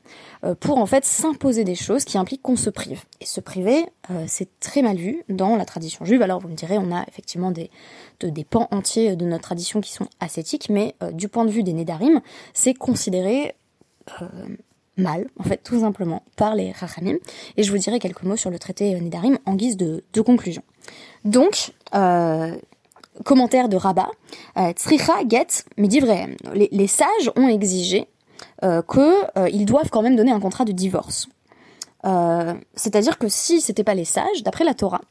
pour 0.59 0.79
en 0.79 0.87
fait 0.87 1.05
s'imposer 1.05 1.63
des 1.63 1.77
choses 1.77 2.05
qui 2.05 2.19
impliquent 2.19 2.43
qu'on 2.43 2.57
se 2.57 2.69
prive. 2.69 3.05
Et 3.21 3.27
se 3.27 3.41
priver, 3.41 3.87
c'est 4.27 4.59
très 4.59 4.83
mal 4.83 4.97
vu 4.97 5.23
dans 5.29 5.55
la 5.55 5.65
tradition 5.65 6.05
juive. 6.05 6.21
Alors 6.21 6.41
vous 6.41 6.49
me 6.49 6.57
direz, 6.57 6.79
on 6.79 6.91
a 6.91 7.05
effectivement 7.07 7.53
des, 7.53 7.71
des 8.21 8.43
pans 8.43 8.67
entiers 8.73 9.15
de 9.15 9.25
notre 9.25 9.45
tradition 9.45 9.81
qui 9.81 9.93
sont 9.93 10.09
ascétiques, 10.19 10.69
mais 10.69 10.97
du 11.13 11.29
point 11.29 11.45
de 11.45 11.51
vue 11.53 11.63
des 11.63 11.73
Nédarim, 11.73 12.21
c'est 12.55 12.75
considéré 12.75 13.55
mal, 14.97 15.29
en 15.39 15.45
fait, 15.45 15.59
tout 15.63 15.79
simplement, 15.79 16.25
par 16.37 16.57
les 16.57 16.73
Rachamim. 16.73 17.19
Et 17.57 17.63
je 17.63 17.71
vous 17.71 17.79
dirai 17.79 18.01
quelques 18.01 18.25
mots 18.25 18.37
sur 18.37 18.51
le 18.51 18.59
traité 18.59 18.99
Nédarim 19.01 19.39
en 19.47 19.55
guise 19.55 19.77
de, 19.77 20.03
de 20.13 20.21
conclusion. 20.23 20.65
Donc, 21.25 21.73
commentaire 23.25 23.69
de 23.69 23.77
Rabat, 23.77 24.11
euh, 24.57 24.73
Tzricha 24.73 25.15
get 25.29 25.65
vrai, 26.01 26.37
Les, 26.55 26.87
sages 26.87 27.31
ont 27.37 27.49
exigé 27.49 28.09
euh, 28.65 28.83
qu'ils 28.83 29.63
euh, 29.63 29.65
doivent 29.65 29.91
quand 29.91 30.03
même 30.03 30.17
donner 30.17 30.33
un 30.33 30.41
contrat 30.41 30.65
de 30.65 30.73
divorce. 30.73 31.29
Euh, 32.05 32.55
c'est-à-dire 32.75 33.19
que 33.19 33.29
si 33.29 33.61
c'était 33.61 33.85
pas 33.85 33.95
les 33.95 34.05
sages, 34.05 34.43
d'après 34.43 34.65
la 34.65 34.75
Torah, 34.75 35.03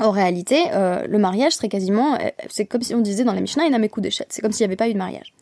en 0.00 0.10
réalité, 0.10 0.56
le 0.72 1.18
mariage 1.18 1.52
serait 1.52 1.68
quasiment, 1.68 2.16
c'est 2.48 2.64
comme 2.64 2.80
si 2.80 2.94
on 2.94 3.00
disait 3.00 3.24
dans 3.24 3.34
la 3.34 3.42
Mishnah, 3.42 3.66
il 3.66 3.72
n'a 3.72 3.78
mes 3.78 3.90
coups 3.90 4.04
d'échette. 4.04 4.28
C'est 4.30 4.40
comme 4.40 4.50
s'il 4.50 4.64
n'y 4.64 4.70
avait 4.70 4.76
pas 4.76 4.88
eu 4.88 4.94
de 4.94 4.98
mariage. 4.98 5.34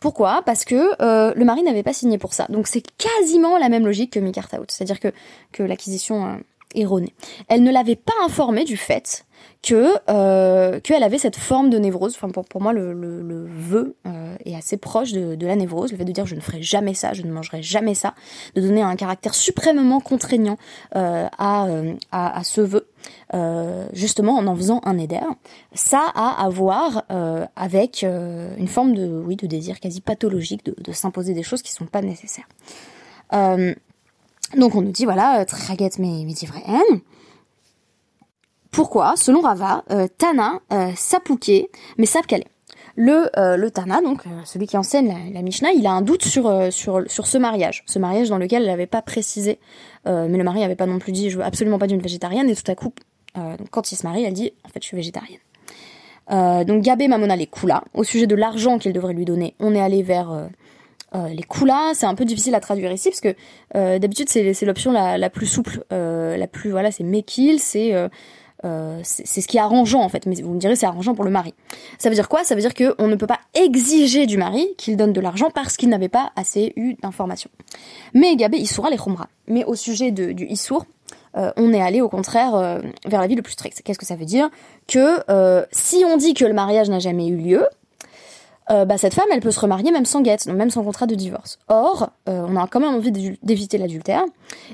Pourquoi? 0.00 0.42
Parce 0.44 0.66
que 0.66 1.34
le 1.34 1.44
mari 1.44 1.62
n'avait 1.62 1.82
pas 1.82 1.94
signé 1.94 2.18
pour 2.18 2.34
ça. 2.34 2.44
Donc 2.50 2.68
c'est 2.68 2.82
quasiment 2.98 3.56
la 3.56 3.70
même 3.70 3.86
logique 3.86 4.12
que 4.12 4.20
Mikartaout. 4.20 4.66
C'est-à-dire 4.68 5.00
que, 5.00 5.08
que 5.52 5.62
l'acquisition 5.62 6.40
erronée. 6.74 7.14
Elle 7.48 7.62
ne 7.62 7.72
l'avait 7.72 7.96
pas 7.96 8.12
informé 8.22 8.64
du 8.64 8.76
fait 8.76 9.24
que 9.62 9.92
euh, 10.08 10.80
qu'elle 10.80 11.02
avait 11.02 11.18
cette 11.18 11.36
forme 11.36 11.68
de 11.68 11.78
névrose. 11.78 12.14
Enfin, 12.14 12.30
pour, 12.30 12.44
pour 12.46 12.62
moi, 12.62 12.72
le, 12.72 12.92
le, 12.92 13.20
le 13.20 13.46
vœu 13.46 13.94
euh, 14.06 14.34
est 14.44 14.54
assez 14.54 14.78
proche 14.78 15.12
de, 15.12 15.34
de, 15.34 15.46
la 15.46 15.56
névrose. 15.56 15.92
Le 15.92 15.98
fait 15.98 16.04
de 16.04 16.12
dire 16.12 16.24
je 16.26 16.34
ne 16.34 16.40
ferai 16.40 16.62
jamais 16.62 16.94
ça, 16.94 17.12
je 17.12 17.22
ne 17.22 17.30
mangerai 17.30 17.62
jamais 17.62 17.94
ça, 17.94 18.14
de 18.54 18.62
donner 18.62 18.80
un 18.80 18.96
caractère 18.96 19.34
suprêmement 19.34 20.00
contraignant 20.00 20.56
euh, 20.96 21.26
à, 21.36 21.66
euh, 21.66 21.92
à, 22.10 22.38
à, 22.38 22.44
ce 22.44 22.62
vœu, 22.62 22.88
euh, 23.34 23.86
justement 23.92 24.36
en 24.38 24.46
en 24.46 24.56
faisant 24.56 24.80
un 24.84 24.96
éder. 24.96 25.20
Ça 25.74 26.06
a 26.14 26.42
à 26.42 26.48
voir 26.48 27.04
euh, 27.10 27.46
avec 27.56 28.02
une 28.02 28.68
forme 28.68 28.94
de 28.94 29.06
oui 29.06 29.36
de 29.36 29.46
désir 29.46 29.78
quasi 29.78 30.00
pathologique 30.00 30.64
de, 30.64 30.74
de 30.78 30.92
s'imposer 30.92 31.34
des 31.34 31.42
choses 31.42 31.60
qui 31.62 31.72
sont 31.72 31.86
pas 31.86 32.00
nécessaires. 32.00 32.48
donc 33.30 34.74
on 34.74 34.82
nous 34.82 34.90
dit 34.90 35.04
voilà, 35.04 35.44
traguette 35.44 35.98
mais 35.98 36.24
vrai 36.46 36.62
pourquoi, 38.70 39.14
selon 39.16 39.40
Rava, 39.40 39.84
euh, 39.90 40.06
Tana 40.18 40.60
euh, 40.72 40.90
mais 41.98 42.06
sapkalé 42.06 42.44
le, 42.96 43.30
euh, 43.38 43.56
le 43.56 43.70
Tana, 43.70 44.02
donc 44.02 44.26
euh, 44.26 44.30
celui 44.44 44.66
qui 44.66 44.76
enseigne 44.76 45.08
la, 45.08 45.32
la, 45.32 45.42
Mishnah, 45.42 45.70
il 45.72 45.86
a 45.86 45.92
un 45.92 46.02
doute 46.02 46.24
sur, 46.24 46.72
sur, 46.72 47.02
sur 47.06 47.26
ce 47.26 47.38
mariage. 47.38 47.82
Ce 47.86 47.98
mariage 47.98 48.28
dans 48.28 48.36
lequel 48.36 48.62
elle 48.62 48.68
n'avait 48.68 48.86
pas 48.86 49.00
précisé, 49.00 49.58
mais 50.04 50.28
le 50.28 50.44
mari 50.44 50.60
n'avait 50.60 50.76
pas 50.76 50.86
non 50.86 50.98
plus 50.98 51.12
dit 51.12 51.30
je 51.30 51.38
veux 51.38 51.44
absolument 51.44 51.78
pas 51.78 51.86
d'une 51.86 52.00
végétarienne, 52.00 52.50
et 52.50 52.56
tout 52.56 52.70
à 52.70 52.74
coup, 52.74 52.92
quand 53.70 53.92
il 53.92 53.96
se 53.96 54.06
marie, 54.06 54.24
elle 54.24 54.32
dit 54.34 54.52
en 54.64 54.68
fait 54.68 54.82
je 54.82 54.86
suis 54.86 54.96
végétarienne. 54.96 55.38
donc 56.66 56.82
Gabé 56.82 57.08
Mamona 57.08 57.36
les 57.36 57.46
Kula. 57.46 57.84
Au 57.94 58.04
sujet 58.04 58.26
de 58.26 58.34
l'argent 58.34 58.78
qu'il 58.78 58.92
devrait 58.92 59.14
lui 59.14 59.24
donner, 59.24 59.54
on 59.60 59.74
est 59.74 59.80
allé 59.80 60.02
vers 60.02 60.48
les 61.14 61.44
Kula. 61.44 61.92
C'est 61.94 62.06
un 62.06 62.14
peu 62.14 62.24
difficile 62.24 62.54
à 62.54 62.60
traduire 62.60 62.92
ici 62.92 63.08
parce 63.08 63.20
que 63.20 63.98
d'habitude 63.98 64.28
c'est 64.28 64.62
l'option 64.62 64.92
la, 64.92 65.16
la, 65.16 65.30
plus 65.30 65.46
souple, 65.46 65.84
la 65.90 66.46
plus 66.48 66.70
voilà 66.70 66.90
c'est 66.90 67.04
Mekil, 67.04 67.60
c'est 67.60 67.94
euh, 68.64 69.00
c'est 69.02 69.40
ce 69.40 69.48
qui 69.48 69.56
est 69.56 69.60
arrangeant 69.60 70.02
en 70.02 70.08
fait, 70.08 70.26
mais 70.26 70.40
vous 70.42 70.52
me 70.52 70.58
direz 70.58 70.76
c'est 70.76 70.86
arrangeant 70.86 71.14
pour 71.14 71.24
le 71.24 71.30
mari. 71.30 71.54
Ça 71.98 72.08
veut 72.08 72.14
dire 72.14 72.28
quoi? 72.28 72.44
Ça 72.44 72.54
veut 72.54 72.60
dire 72.60 72.74
qu'on 72.74 73.08
ne 73.08 73.14
peut 73.16 73.26
pas 73.26 73.40
exiger 73.54 74.26
du 74.26 74.36
mari 74.36 74.68
qu'il 74.76 74.96
donne 74.96 75.12
de 75.12 75.20
l'argent 75.20 75.50
parce 75.50 75.76
qu'il 75.76 75.88
n'avait 75.88 76.08
pas 76.08 76.32
assez 76.36 76.72
eu 76.76 76.94
d'informations. 76.94 77.50
Mais 78.14 78.36
Gabé 78.36 78.58
Issoura 78.58 78.90
les 78.90 78.98
Khumra. 78.98 79.28
Mais 79.46 79.64
au 79.64 79.74
sujet 79.74 80.10
de, 80.10 80.32
du 80.32 80.46
Issour, 80.46 80.84
euh, 81.36 81.52
on 81.56 81.72
est 81.72 81.80
allé 81.80 82.00
au 82.00 82.08
contraire 82.08 82.54
euh, 82.54 82.80
vers 83.06 83.20
la 83.20 83.26
vie 83.26 83.34
le 83.34 83.42
plus 83.42 83.52
strict. 83.52 83.80
Qu'est-ce 83.84 83.98
que 83.98 84.06
ça 84.06 84.16
veut 84.16 84.24
dire? 84.24 84.50
Que 84.86 85.20
si 85.72 86.04
on 86.06 86.16
dit 86.16 86.34
que 86.34 86.44
le 86.44 86.52
mariage 86.52 86.90
n'a 86.90 86.98
jamais 86.98 87.28
eu 87.28 87.36
lieu, 87.36 87.64
euh, 88.70 88.84
bah, 88.84 88.98
cette 88.98 89.14
femme, 89.14 89.26
elle 89.32 89.40
peut 89.40 89.50
se 89.50 89.60
remarier 89.60 89.90
même 89.90 90.04
sans 90.04 90.22
guette, 90.22 90.46
donc 90.46 90.56
même 90.56 90.70
sans 90.70 90.84
contrat 90.84 91.06
de 91.06 91.14
divorce. 91.14 91.58
Or, 91.68 92.10
euh, 92.28 92.46
on 92.48 92.56
a 92.56 92.66
quand 92.68 92.80
même 92.80 92.94
envie 92.94 93.10
d'éviter 93.42 93.78
l'adultère. 93.78 94.24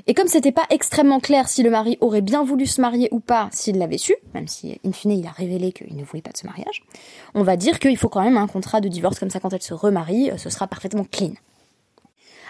Et 0.05 0.13
comme 0.13 0.27
c'était 0.27 0.51
pas 0.51 0.65
extrêmement 0.69 1.19
clair 1.19 1.49
si 1.49 1.63
le 1.63 1.69
mari 1.69 1.97
aurait 2.01 2.21
bien 2.21 2.43
voulu 2.43 2.67
se 2.67 2.79
marier 2.79 3.09
ou 3.11 3.19
pas, 3.19 3.49
s'il 3.51 3.77
l'avait 3.77 3.97
su, 3.97 4.15
même 4.33 4.47
si 4.47 4.79
in 4.85 4.91
fine 4.91 5.11
il 5.11 5.25
a 5.25 5.31
révélé 5.31 5.71
qu'il 5.71 5.95
ne 5.95 6.03
voulait 6.03 6.21
pas 6.21 6.31
de 6.31 6.37
ce 6.37 6.45
mariage, 6.45 6.83
on 7.33 7.43
va 7.43 7.57
dire 7.57 7.79
qu'il 7.79 7.97
faut 7.97 8.09
quand 8.09 8.23
même 8.23 8.37
un 8.37 8.47
contrat 8.47 8.81
de 8.81 8.87
divorce, 8.87 9.19
comme 9.19 9.31
ça 9.31 9.39
quand 9.39 9.53
elle 9.53 9.61
se 9.61 9.73
remarie, 9.73 10.29
euh, 10.29 10.37
ce 10.37 10.49
sera 10.49 10.67
parfaitement 10.67 11.05
clean. 11.11 11.33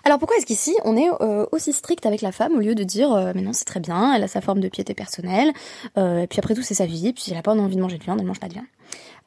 Alors 0.04 0.20
pourquoi 0.20 0.38
est-ce 0.38 0.46
qu'ici 0.46 0.74
on 0.86 0.96
est 0.96 1.10
aussi 1.52 1.74
strict 1.74 2.06
avec 2.06 2.22
la 2.22 2.32
femme 2.32 2.54
au 2.54 2.60
lieu 2.60 2.76
de 2.76 2.84
dire 2.84 3.10
mais 3.36 3.42
non 3.42 3.52
c'est 3.52 3.66
très 3.66 3.82
bien, 3.82 4.14
elle 4.14 4.24
a 4.24 4.30
sa 4.30 4.40
forme 4.40 4.62
de 4.62 4.70
piété 4.70 4.94
personnelle, 4.94 5.52
et 5.98 6.28
puis 6.30 6.40
après 6.40 6.54
tout 6.54 6.62
c'est 6.62 6.76
sa 6.76 6.86
vie, 6.86 7.12
puis 7.12 7.26
elle 7.32 7.38
a 7.38 7.42
pas 7.42 7.52
envie 7.52 7.76
de 7.76 7.82
manger 7.82 7.98
de 7.98 8.04
viande, 8.04 8.20
elle 8.22 8.28
mange 8.28 8.40
pas 8.40 8.48
de 8.48 8.54
viande. 8.54 8.68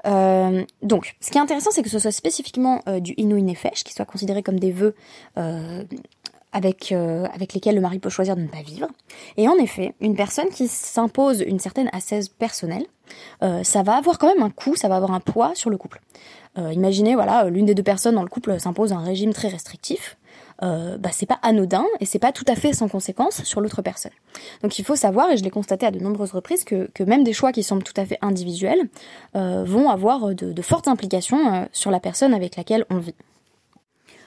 Euh, 0.06 0.64
donc, 0.82 1.14
ce 1.20 1.30
qui 1.30 1.38
est 1.38 1.40
intéressant, 1.40 1.70
c'est 1.70 1.82
que 1.82 1.88
ce 1.88 1.98
soit 1.98 2.12
spécifiquement 2.12 2.82
euh, 2.88 3.00
du 3.00 3.14
Nefesh, 3.22 3.84
qui 3.84 3.92
soit 3.92 4.04
considéré 4.04 4.42
comme 4.42 4.58
des 4.58 4.72
vœux 4.72 4.94
euh, 5.38 5.84
avec, 6.52 6.92
avec 6.92 7.54
lesquels 7.54 7.76
le 7.76 7.80
mari 7.80 8.00
peut 8.00 8.08
choisir 8.08 8.34
de 8.34 8.42
ne 8.42 8.48
pas 8.48 8.62
vivre. 8.62 8.88
Et 9.36 9.48
en 9.48 9.54
effet, 9.54 9.94
une 10.00 10.16
personne 10.16 10.48
qui 10.48 10.66
s'impose 10.66 11.42
une 11.46 11.60
certaine 11.60 11.88
ascèse 11.92 12.28
personnelle, 12.28 12.86
ça 13.40 13.82
va 13.84 13.96
avoir 13.96 14.18
quand 14.18 14.26
même 14.26 14.42
un 14.42 14.50
coût, 14.50 14.74
ça 14.74 14.88
va 14.88 14.96
avoir 14.96 15.12
un 15.12 15.20
poids 15.20 15.52
sur 15.54 15.70
le 15.70 15.76
couple. 15.76 16.00
imaginez, 16.56 17.14
voilà, 17.14 17.44
l'une 17.44 17.66
des 17.66 17.74
deux 17.76 17.84
personnes 17.84 18.16
dans 18.16 18.24
le 18.24 18.28
couple 18.28 18.58
s'impose 18.58 18.92
un 18.92 18.98
régime 18.98 19.32
très 19.32 19.46
restrictif 19.46 20.16
euh, 20.62 20.98
bah, 20.98 21.10
c'est 21.12 21.26
pas 21.26 21.38
anodin 21.42 21.86
et 22.00 22.04
c'est 22.04 22.18
pas 22.18 22.32
tout 22.32 22.44
à 22.46 22.54
fait 22.54 22.72
sans 22.72 22.88
conséquence 22.88 23.42
sur 23.44 23.60
l'autre 23.60 23.82
personne. 23.82 24.12
Donc 24.62 24.78
il 24.78 24.84
faut 24.84 24.96
savoir, 24.96 25.30
et 25.30 25.36
je 25.36 25.44
l'ai 25.44 25.50
constaté 25.50 25.86
à 25.86 25.90
de 25.90 25.98
nombreuses 25.98 26.32
reprises, 26.32 26.64
que, 26.64 26.88
même 27.04 27.24
des 27.24 27.32
choix 27.32 27.52
qui 27.52 27.62
semblent 27.62 27.82
tout 27.82 27.98
à 27.98 28.04
fait 28.04 28.18
individuels 28.20 28.88
euh, 29.36 29.64
vont 29.64 29.88
avoir 29.88 30.34
de, 30.34 30.52
de 30.52 30.62
fortes 30.62 30.88
implications 30.88 31.54
euh, 31.54 31.64
sur 31.72 31.90
la 31.90 32.00
personne 32.00 32.34
avec 32.34 32.56
laquelle 32.56 32.84
on 32.90 32.98
vit. 32.98 33.14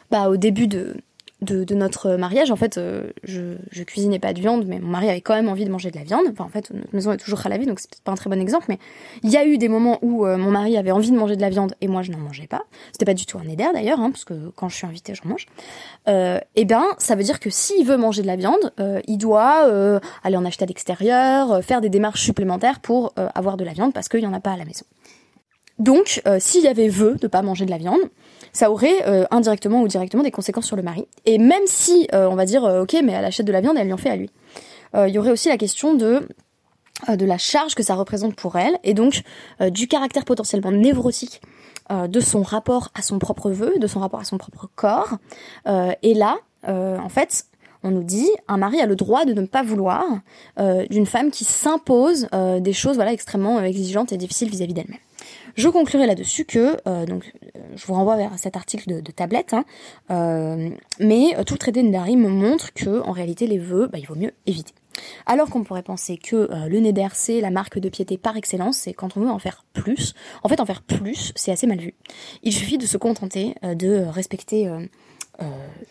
bah, 0.10 0.30
au 0.30 0.38
début 0.38 0.68
de, 0.68 0.98
de, 1.44 1.76
notre 1.76 2.16
mariage, 2.16 2.52
en 2.52 2.56
fait, 2.56 2.78
euh, 2.78 3.12
je, 3.24 3.56
je 3.72 3.84
cuisinais 3.84 4.20
pas 4.20 4.34
de 4.34 4.40
viande, 4.40 4.66
mais 4.68 4.80
mon 4.80 4.90
mari 4.90 5.10
avait 5.10 5.22
quand 5.22 5.36
même 5.36 5.50
envie 5.50 5.66
de 5.66 5.70
manger 5.72 5.92
de 5.92 5.98
la 5.98 6.04
viande. 6.04 6.26
Enfin, 6.32 6.46
en 6.46 6.50
fait, 6.50 6.72
notre 6.72 6.94
maison 6.94 7.12
est 7.12 7.18
toujours 7.18 7.46
à 7.46 7.50
la 7.50 7.58
vie, 7.58 7.66
donc 7.66 7.80
c'est 7.80 7.90
peut-être 7.90 8.04
pas 8.04 8.12
un 8.12 8.16
très 8.16 8.30
bon 8.30 8.40
exemple, 8.40 8.66
mais 8.70 8.80
il 9.24 9.30
y 9.30 9.38
a 9.38 9.46
eu 9.46 9.58
des 9.58 9.68
moments 9.68 10.00
où 10.02 10.26
euh, 10.26 10.38
mon 10.38 10.52
mari 10.52 10.78
avait 10.78 10.92
envie 10.92 11.12
de 11.12 11.18
manger 11.18 11.36
de 11.36 11.42
la 11.42 11.50
viande 11.50 11.76
et 11.82 11.88
moi 11.88 12.02
je 12.02 12.12
n'en 12.12 12.18
mangeais 12.18 12.48
pas. 12.48 12.64
C'était 12.92 13.06
pas 13.06 13.14
du 13.14 13.26
tout 13.26 13.38
un 13.38 13.48
éder 13.48 13.66
d'ailleurs, 13.74 14.00
hein, 14.00 14.12
parce 14.12 14.26
que 14.26 14.52
quand 14.56 14.70
je 14.70 14.76
suis 14.76 14.88
invitée, 14.88 15.14
j'en 15.16 15.30
mange. 15.30 15.46
Euh, 16.08 16.38
et 16.56 16.62
eh 16.62 16.66
bien, 16.66 16.84
ça 16.98 17.16
veut 17.16 17.24
dire 17.24 17.40
que 17.40 17.50
s'il 17.50 17.86
veut 17.86 17.98
manger 17.98 18.22
de 18.22 18.28
la 18.28 18.36
viande, 18.36 18.74
euh, 18.80 19.02
il 19.08 19.18
doit 19.18 19.44
aller 20.24 20.38
en 20.38 20.46
acheter 20.46 20.64
à 20.64 20.68
l'extérieur, 20.68 21.64
faire 21.64 21.82
des 21.82 21.90
démarches 21.90 22.22
supplémentaires 22.22 22.80
pour 22.80 23.14
avoir 23.36 23.58
de 23.58 23.64
la 23.64 23.74
viande 23.74 23.94
parce 23.94 24.10
qu'il 24.10 24.22
y 24.22 24.28
en 24.28 24.34
a 24.34 24.40
pas 24.40 24.52
à 24.52 24.58
la 24.58 24.66
maison. 24.66 24.86
Donc, 25.80 26.22
s'il 26.40 26.64
y 26.64 26.68
avait 26.68 26.88
vœu 26.88 27.16
de 27.20 27.28
pas 27.28 27.42
manger 27.42 27.66
de 27.66 27.72
la 27.72 27.78
viande, 27.78 28.00
ça 28.52 28.72
aurait 28.72 29.08
euh, 29.08 29.26
indirectement 29.32 29.82
ou 29.82 29.88
directement 29.88 30.24
des 30.24 30.32
conséquences 30.32 30.66
sur 30.66 30.76
le 30.76 30.84
mari. 30.84 31.08
Et 31.26 31.38
même 31.38 31.64
si, 31.66 32.08
euh, 32.14 32.28
on 32.30 32.36
va 32.36 32.46
dire, 32.46 32.66
euh, 32.66 32.84
ok, 32.84 32.96
mais 33.04 33.14
elle 33.14 33.26
achète 33.26 33.46
de 33.46 33.52
la 33.52 33.62
viande, 33.62 33.78
elle 33.78 33.88
lui 33.88 33.94
en 33.94 33.98
fait 33.98 34.10
à 34.10 34.16
lui. 34.16 34.30
Il 34.96 35.10
y 35.10 35.18
aurait 35.18 35.32
aussi 35.32 35.50
la 35.50 35.58
question 35.58 35.96
de 35.96 36.28
la 37.08 37.38
charge 37.40 37.74
que 37.74 37.82
ça 37.82 37.96
représente 37.96 38.36
pour 38.36 38.58
elle, 38.58 38.78
et 38.84 38.94
donc 38.94 39.24
du 39.72 39.88
caractère 39.88 40.24
potentiellement 40.24 40.70
névrotique 40.70 41.42
de 41.90 42.20
son 42.20 42.44
rapport 42.44 42.90
à 42.94 43.02
son 43.02 43.18
propre 43.18 43.50
vœu, 43.50 43.74
de 43.80 43.88
son 43.88 44.02
rapport 44.02 44.20
à 44.20 44.24
son 44.24 44.38
propre 44.38 44.70
corps. 44.76 45.18
et 45.66 46.14
là, 46.14 46.38
en 46.68 47.10
fait, 47.10 47.46
on 47.82 47.90
nous 47.90 48.04
dit 48.04 48.30
un 48.48 48.58
mari 48.58 48.82
a 48.82 48.86
le 48.86 48.96
droit 48.96 49.26
de 49.26 49.34
ne 49.34 49.48
pas 49.48 49.64
vouloir 49.64 50.06
d'une 50.92 51.08
femme 51.08 51.32
qui 51.32 51.44
s'impose 51.44 52.28
des 52.60 52.74
choses 52.74 52.98
voilà 52.98 53.14
extrêmement 53.14 53.60
exigeantes 53.64 54.12
et 54.12 54.18
difficiles 54.18 54.52
vis-à-vis 54.52 54.76
d'elle-même. 54.76 55.00
Je 55.56 55.70
conclurai 55.70 56.08
là-dessus 56.08 56.46
que, 56.46 56.78
euh, 56.88 57.06
donc, 57.06 57.32
euh, 57.56 57.60
je 57.76 57.86
vous 57.86 57.94
renvoie 57.94 58.18
vers 58.18 58.38
cet 58.40 58.56
article 58.56 59.02
de, 59.02 59.12
tablette, 59.12 59.54
hein, 59.54 59.66
euh, 60.10 60.70
mais 61.00 61.36
tout 61.46 61.54
le 61.54 61.60
traité 61.60 61.84
de 61.84 61.88
Nedarim 61.88 62.28
montre 62.28 62.74
que, 62.74 63.02
en 63.02 63.12
réalité, 63.12 63.46
les 63.46 63.60
vœux, 63.60 63.88
bah, 63.88 64.00
il 64.00 64.08
vaut 64.08 64.16
mieux 64.16 64.34
éviter. 64.48 64.74
Alors 65.26 65.50
qu'on 65.50 65.64
pourrait 65.64 65.84
penser 65.84 66.18
que 66.18 66.48
le 66.68 66.80
Neder, 66.80 67.08
c'est 67.14 67.42
la 67.42 67.50
marque 67.50 67.80
de 67.80 67.90
piété 67.90 68.18
par 68.18 68.38
excellence, 68.38 68.78
c'est 68.78 68.94
quand 68.94 69.18
on 69.18 69.22
veut 69.22 69.30
en 69.30 69.40
faire 69.40 69.66
plus. 69.74 70.14
En 70.44 70.50
fait, 70.50 70.60
en 70.60 70.68
faire 70.68 70.84
plus, 70.84 71.34
c'est 71.36 71.52
assez 71.52 71.66
mal 71.66 71.80
vu. 71.80 71.96
Il 72.44 72.54
suffit 72.54 72.78
de 72.78 72.86
se 72.86 72.98
contenter 72.98 73.56
de 73.64 74.06
respecter 74.06 74.72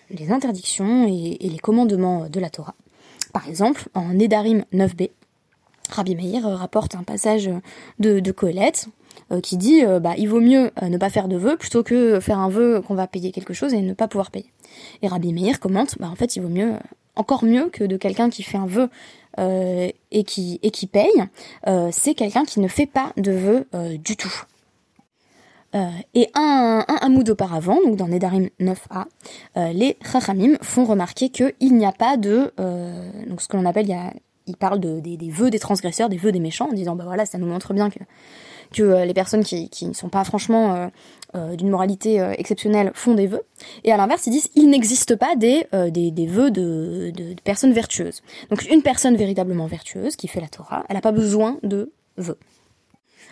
les 0.08 0.30
interdictions 0.30 1.08
et, 1.08 1.36
les 1.40 1.58
commandements 1.58 2.28
de 2.28 2.38
la 2.38 2.48
Torah. 2.48 2.76
Par 3.32 3.48
exemple, 3.48 3.88
en 3.94 4.14
Nedarim 4.14 4.64
9b, 4.72 5.10
Rabbi 5.90 6.14
Meir 6.14 6.44
rapporte 6.44 6.94
un 6.94 7.02
passage 7.02 7.50
de, 7.98 8.20
de 8.20 8.32
Colette 8.32 8.88
qui 9.42 9.56
dit 9.56 9.84
euh, 9.84 10.00
bah 10.00 10.14
il 10.18 10.28
vaut 10.28 10.40
mieux 10.40 10.70
euh, 10.82 10.88
ne 10.88 10.98
pas 10.98 11.10
faire 11.10 11.28
de 11.28 11.36
vœux 11.36 11.56
plutôt 11.56 11.82
que 11.82 12.20
faire 12.20 12.38
un 12.38 12.48
vœu 12.48 12.82
qu'on 12.86 12.94
va 12.94 13.06
payer 13.06 13.32
quelque 13.32 13.54
chose 13.54 13.72
et 13.74 13.80
ne 13.80 13.94
pas 13.94 14.08
pouvoir 14.08 14.30
payer. 14.30 14.50
Et 15.02 15.08
Rabbi 15.08 15.32
Meir 15.32 15.60
commente 15.60 15.96
bah 15.98 16.08
en 16.10 16.16
fait 16.16 16.36
il 16.36 16.42
vaut 16.42 16.48
mieux 16.48 16.74
encore 17.16 17.44
mieux 17.44 17.68
que 17.68 17.84
de 17.84 17.96
quelqu'un 17.96 18.30
qui 18.30 18.42
fait 18.42 18.58
un 18.58 18.66
vœu 18.66 18.88
et 19.38 20.24
qui 20.24 20.60
et 20.62 20.70
qui 20.70 20.86
paye, 20.86 21.24
c'est 21.90 22.14
quelqu'un 22.14 22.44
qui 22.44 22.60
ne 22.60 22.68
fait 22.68 22.86
pas 22.86 23.12
de 23.16 23.32
vœu 23.32 23.66
du 23.98 24.16
tout. 24.16 24.32
et 25.74 26.28
un, 26.34 26.84
un 26.86 26.96
hamoud 27.00 27.30
auparavant, 27.30 27.78
donc 27.82 27.96
dans 27.96 28.08
Nedarim 28.08 28.48
9a, 28.60 29.06
les 29.72 29.96
Chachamim 30.10 30.56
font 30.62 30.84
remarquer 30.84 31.30
qu'il 31.30 31.54
n'y 31.60 31.86
a 31.86 31.92
pas 31.92 32.18
de, 32.18 32.52
donc 33.28 33.40
ce 33.40 33.48
que 33.48 33.56
l'on 33.56 33.64
appelle, 33.64 33.94
il, 34.46 34.56
parle 34.56 34.80
de, 34.80 35.00
des, 35.00 35.16
des 35.16 35.30
vœux 35.30 35.50
des 35.50 35.58
transgresseurs, 35.58 36.10
des 36.10 36.18
vœux 36.18 36.32
des 36.32 36.40
méchants, 36.40 36.68
en 36.70 36.74
disant 36.74 36.94
bah 36.96 37.04
voilà, 37.04 37.24
ça 37.24 37.38
nous 37.38 37.46
montre 37.46 37.72
bien 37.72 37.88
que 37.88 38.00
que 38.72 38.82
euh, 38.82 39.04
les 39.04 39.14
personnes 39.14 39.44
qui, 39.44 39.68
ne 39.86 39.92
sont 39.92 40.08
pas 40.08 40.24
franchement 40.24 40.74
euh, 40.74 40.86
euh, 41.34 41.56
d'une 41.56 41.70
moralité 41.70 42.18
exceptionnelle 42.36 42.90
font 42.94 43.14
des 43.14 43.26
vœux. 43.26 43.42
Et 43.84 43.92
à 43.92 43.96
l'inverse, 43.96 44.26
ils 44.26 44.30
disent 44.30 44.48
il 44.54 44.68
n'existe 44.70 45.16
pas 45.16 45.36
des, 45.36 45.66
vœux 45.72 46.50
de, 46.50 47.10
de, 47.14 47.34
de, 47.34 47.40
personnes 47.42 47.72
vertueuses. 47.72 48.22
Donc 48.50 48.68
une 48.70 48.82
personne 48.82 49.16
véritablement 49.16 49.66
vertueuse 49.66 50.16
qui 50.16 50.28
fait 50.28 50.40
la 50.40 50.48
Torah, 50.48 50.84
elle 50.88 50.96
n'a 50.96 51.02
pas 51.02 51.12
besoin 51.12 51.58
de 51.62 51.92
vœux. 52.16 52.38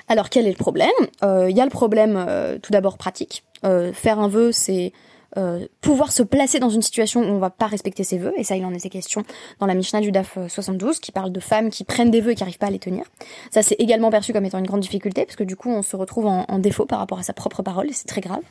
Alors 0.08 0.28
quel 0.28 0.46
est 0.46 0.50
le 0.50 0.56
problème? 0.56 0.90
Il 1.22 1.56
y 1.56 1.60
a 1.60 1.64
le 1.64 1.70
problème 1.70 2.26
tout 2.62 2.72
d'abord 2.72 2.96
pratique. 2.96 3.44
faire 3.62 4.18
un 4.18 4.28
vœu, 4.28 4.50
c'est 4.52 4.92
euh, 5.36 5.66
pouvoir 5.80 6.12
se 6.12 6.22
placer 6.22 6.58
dans 6.58 6.70
une 6.70 6.82
situation 6.82 7.20
où 7.20 7.24
on 7.24 7.38
va 7.38 7.50
pas 7.50 7.66
respecter 7.66 8.04
ses 8.04 8.18
vœux, 8.18 8.32
et 8.36 8.44
ça 8.44 8.56
il 8.56 8.64
en 8.64 8.74
était 8.74 8.88
question 8.88 9.24
dans 9.58 9.66
la 9.66 9.74
Mishnah 9.74 10.00
du 10.00 10.12
DAF 10.12 10.38
72, 10.48 10.98
qui 11.00 11.12
parle 11.12 11.32
de 11.32 11.40
femmes 11.40 11.70
qui 11.70 11.84
prennent 11.84 12.10
des 12.10 12.20
vœux 12.20 12.32
et 12.32 12.34
qui 12.34 12.42
arrivent 12.42 12.58
pas 12.58 12.66
à 12.66 12.70
les 12.70 12.78
tenir. 12.78 13.04
Ça 13.50 13.62
c'est 13.62 13.76
également 13.78 14.10
perçu 14.10 14.32
comme 14.32 14.44
étant 14.44 14.58
une 14.58 14.66
grande 14.66 14.80
difficulté, 14.80 15.24
parce 15.24 15.36
que 15.36 15.44
du 15.44 15.56
coup 15.56 15.70
on 15.70 15.82
se 15.82 15.96
retrouve 15.96 16.26
en, 16.26 16.58
défaut 16.58 16.86
par 16.86 16.98
rapport 16.98 17.18
à 17.18 17.22
sa 17.22 17.32
propre 17.32 17.62
parole, 17.62 17.88
et 17.88 17.92
c'est 17.92 18.08
très 18.08 18.20
grave. 18.20 18.42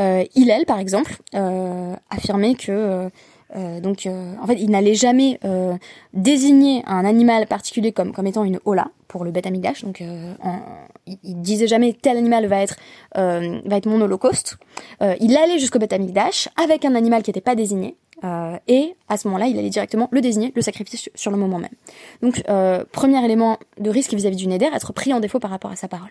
Euh, 0.00 0.24
Hillel, 0.34 0.64
par 0.66 0.78
exemple, 0.78 1.16
euh, 1.34 1.94
affirmait 2.10 2.54
que 2.54 3.10
euh, 3.56 3.70
euh, 3.70 3.80
donc, 3.80 4.06
euh, 4.06 4.34
en 4.42 4.46
fait, 4.46 4.56
il 4.58 4.70
n'allait 4.70 4.94
jamais 4.94 5.38
euh, 5.44 5.74
désigner 6.12 6.82
un 6.86 7.04
animal 7.04 7.46
particulier 7.46 7.92
comme, 7.92 8.12
comme 8.12 8.26
étant 8.26 8.44
une 8.44 8.60
hola 8.64 8.88
pour 9.08 9.24
le 9.24 9.30
bête 9.30 9.46
amigdash. 9.46 9.84
Donc, 9.84 10.00
il, 10.00 11.18
il, 11.24 11.40
disait 11.42 11.66
jamais 11.66 11.92
tel 11.92 12.16
animal 12.16 12.46
va 12.46 12.62
être 12.62 12.76
va 13.14 13.76
être 13.76 13.86
mon 13.86 14.00
holocauste. 14.00 14.56
il 15.00 15.36
allait 15.36 15.58
jusqu'au 15.58 15.80
bête 15.80 15.92
amigdash 15.92 16.48
avec 16.62 16.84
un 16.84 16.94
animal 16.94 17.22
qui 17.22 17.30
n'était 17.30 17.40
pas 17.40 17.56
désigné. 17.56 17.96
Euh, 18.24 18.56
et 18.68 18.94
à 19.08 19.16
ce 19.16 19.28
moment-là, 19.28 19.46
il 19.46 19.58
allait 19.58 19.70
directement 19.70 20.08
le 20.10 20.20
désigner, 20.20 20.52
le 20.54 20.62
sacrifier 20.62 21.10
sur, 21.14 21.30
le 21.30 21.36
moment 21.36 21.58
même. 21.58 21.70
Donc, 22.22 22.42
euh, 22.48 22.84
premier 22.92 23.24
élément 23.24 23.58
de 23.78 23.90
risque 23.90 24.12
vis-à-vis 24.12 24.36
du 24.36 24.46
Neder, 24.46 24.68
être 24.74 24.92
pris 24.92 25.12
en 25.14 25.20
défaut 25.20 25.38
par 25.38 25.50
rapport 25.50 25.70
à 25.70 25.76
sa 25.76 25.88
parole. 25.88 26.10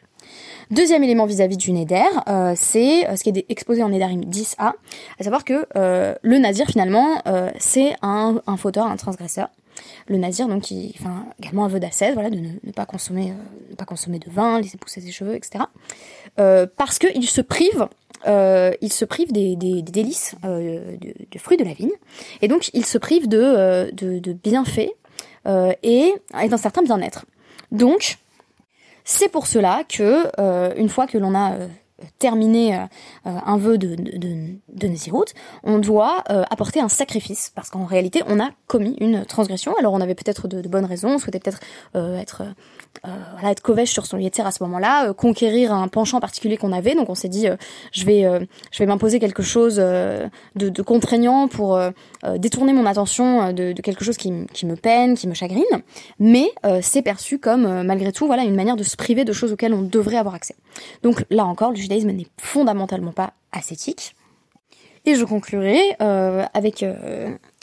Deuxième 0.72 1.04
élément 1.04 1.26
vis-à-vis 1.26 1.58
du 1.58 1.72
Neder, 1.72 2.04
euh, 2.28 2.54
c'est 2.56 3.15
ce 3.15 3.24
qui 3.24 3.30
est 3.30 3.45
exposé 3.50 3.84
en 3.84 3.89
Nedarim 3.89 4.22
10a, 4.22 4.74
à 5.19 5.24
savoir 5.24 5.43
que 5.43 5.65
le 5.76 6.38
Nazir, 6.38 6.67
finalement, 6.67 7.22
c'est 7.58 7.95
un, 8.02 8.41
fauteur, 8.58 8.88
un 8.88 8.98
transgresseur. 8.98 9.50
Le 10.08 10.17
Nazir, 10.17 10.48
donc, 10.48 10.63
qui, 10.63 10.93
enfin, 11.00 11.26
également 11.39 11.65
un 11.65 11.67
vœu 11.69 11.80
d'ascèse, 11.80 12.13
voilà, 12.13 12.30
de 12.30 12.38
ne, 12.38 12.72
pas 12.72 12.86
consommer, 12.86 13.34
ne 13.69 13.76
pas 13.76 13.86
consommer 13.86 14.19
de 14.19 14.30
vin, 14.30 14.60
laisser 14.60 14.78
pousser 14.78 15.00
ses 15.00 15.12
cheveux, 15.12 15.36
etc. 15.36 15.63
parce 16.36 17.00
qu'il 17.00 17.28
se 17.30 17.41
prive 17.41 17.88
euh, 18.27 18.71
il 18.82 18.91
se 18.91 19.05
prive 19.05 19.32
des, 19.32 19.55
des, 19.55 19.82
des 19.82 19.91
délices 19.91 20.36
euh, 20.45 20.97
de, 20.97 21.39
fruits 21.39 21.58
de 21.58 21.63
la 21.63 21.73
vigne, 21.73 21.91
et 22.41 22.47
donc 22.47 22.69
il 22.73 22.86
se 22.86 22.97
prive 22.97 23.27
de, 23.27 23.41
euh, 23.41 23.91
de, 23.91 24.19
de 24.19 24.34
bienfaits 24.34 24.91
euh, 25.47 25.73
et, 25.84 26.13
et 26.41 26.49
d'un 26.49 26.58
certain 26.58 26.82
bien-être. 26.82 27.25
Donc, 27.71 28.17
c'est 29.05 29.29
pour 29.29 29.47
cela 29.47 29.84
que 29.88 30.27
euh, 30.39 30.73
une 30.75 30.89
fois 30.89 31.08
que 31.08 31.17
l'on 31.17 31.36
a 31.36 31.55
terminé 32.17 32.88
un 33.25 33.58
vœu 33.58 33.77
de, 33.77 33.95
de, 33.95 34.17
de, 34.17 34.88
de 34.88 35.25
on 35.63 35.79
doit 35.79 36.23
apporter 36.49 36.79
un 36.79 36.88
sacrifice, 36.88 37.51
parce 37.53 37.69
qu'en 37.69 37.84
réalité, 37.84 38.23
on 38.25 38.39
a 38.39 38.51
commis 38.67 38.95
une 39.01 39.25
transgression. 39.25 39.75
Alors, 39.77 39.93
on 39.93 39.99
avait 39.99 40.15
peut-être 40.15 40.47
de, 40.47 40.65
bonnes 40.69 40.86
raisons, 40.86 41.15
on 41.15 41.19
souhaitait 41.19 41.39
peut-être 41.39 41.60
être 41.95 42.43
euh, 42.43 42.53
voilà, 43.04 43.52
être 43.52 43.62
covèche 43.62 43.91
sur 43.91 44.06
son 44.06 44.17
yetzer 44.17 44.45
à 44.45 44.52
ce 44.52 44.63
moment-là, 44.63 45.10
euh, 45.10 45.13
conquérir 45.13 45.73
un 45.73 45.88
penchant 45.88 46.19
particulier 46.19 46.58
qu'on 46.58 46.71
avait. 46.71 46.95
Donc 46.95 47.10
on 47.10 47.15
s'est 47.15 47.30
dit, 47.30 47.47
euh, 47.47 47.56
je 47.91 48.06
vais, 48.06 48.25
vais 48.78 48.86
m'imposer 48.86 49.19
quelque 49.19 49.43
chose 49.43 49.78
de, 49.78 50.82
contraignant 50.82 51.47
pour 51.47 51.80
détourner 52.38 52.73
mon 52.73 52.86
attention 52.86 53.54
de, 53.54 53.73
quelque 53.73 54.04
chose 54.04 54.17
qui, 54.17 54.32
me 54.32 54.75
peine, 54.75 55.15
qui 55.15 55.28
me 55.28 55.34
chagrine. 55.34 55.63
Mais 56.19 56.52
c'est 56.82 57.02
perçu 57.02 57.39
comme 57.39 57.84
malgré 57.84 58.12
tout, 58.12 58.25
voilà, 58.25 58.43
une 58.43 58.56
manière 58.56 58.75
de 58.75 58.84
se 58.84 58.95
priver 58.95 59.25
de 59.25 59.34
choses 59.34 59.54
auxquelles 59.54 59.73
on 59.73 59.82
devrait 59.82 60.17
avoir 60.17 60.36
accès. 60.36 60.56
Donc 61.04 61.25
là 61.30 61.45
encore, 61.45 61.71
le 61.71 61.78
judaïsme 61.78 62.12
n'est 62.12 62.28
fondamentalement 62.38 63.12
pas 63.12 63.34
ascétique. 63.52 64.15
Et 65.06 65.15
je 65.15 65.25
conclurai 65.25 65.80
avec 65.99 66.84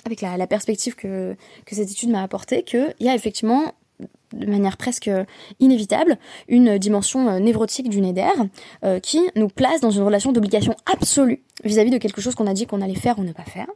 avec 0.06 0.20
la, 0.20 0.36
la, 0.36 0.46
perspective 0.46 0.94
que, 0.94 1.36
que 1.64 1.74
cette 1.74 1.90
étude 1.90 2.10
m'a 2.10 2.22
apporté, 2.22 2.62
qu'il 2.62 2.94
y 3.00 3.08
a 3.08 3.14
effectivement 3.14 3.72
de 4.32 4.46
manière 4.46 4.76
presque 4.76 5.10
inévitable 5.60 6.18
une 6.48 6.78
dimension 6.78 7.28
euh, 7.28 7.38
névrotique 7.38 7.88
du 7.88 8.00
Neder 8.00 8.28
euh, 8.84 9.00
qui 9.00 9.20
nous 9.34 9.48
place 9.48 9.80
dans 9.80 9.90
une 9.90 10.02
relation 10.02 10.32
d'obligation 10.32 10.74
absolue 10.92 11.42
vis-à-vis 11.64 11.90
de 11.90 11.98
quelque 11.98 12.20
chose 12.20 12.34
qu'on 12.34 12.46
a 12.46 12.54
dit 12.54 12.66
qu'on 12.66 12.80
allait 12.80 12.94
faire 12.94 13.18
ou 13.18 13.22
ne 13.22 13.32
pas 13.32 13.44
faire. 13.44 13.66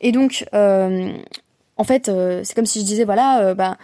Et 0.00 0.12
donc, 0.12 0.46
euh, 0.54 1.12
en 1.78 1.84
fait, 1.84 2.10
c'est 2.42 2.54
comme 2.54 2.66
si 2.66 2.80
je 2.80 2.84
disais, 2.84 3.04
voilà, 3.04 3.54
bah, 3.54 3.76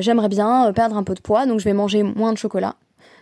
j'aimerais 0.00 0.28
bien 0.28 0.72
perdre 0.72 0.96
un 0.96 1.02
peu 1.02 1.14
de 1.14 1.20
poids, 1.20 1.46
donc 1.46 1.58
je 1.58 1.64
vais 1.64 1.72
manger 1.72 2.02
moins 2.02 2.32
de 2.32 2.38
chocolat. 2.38 2.76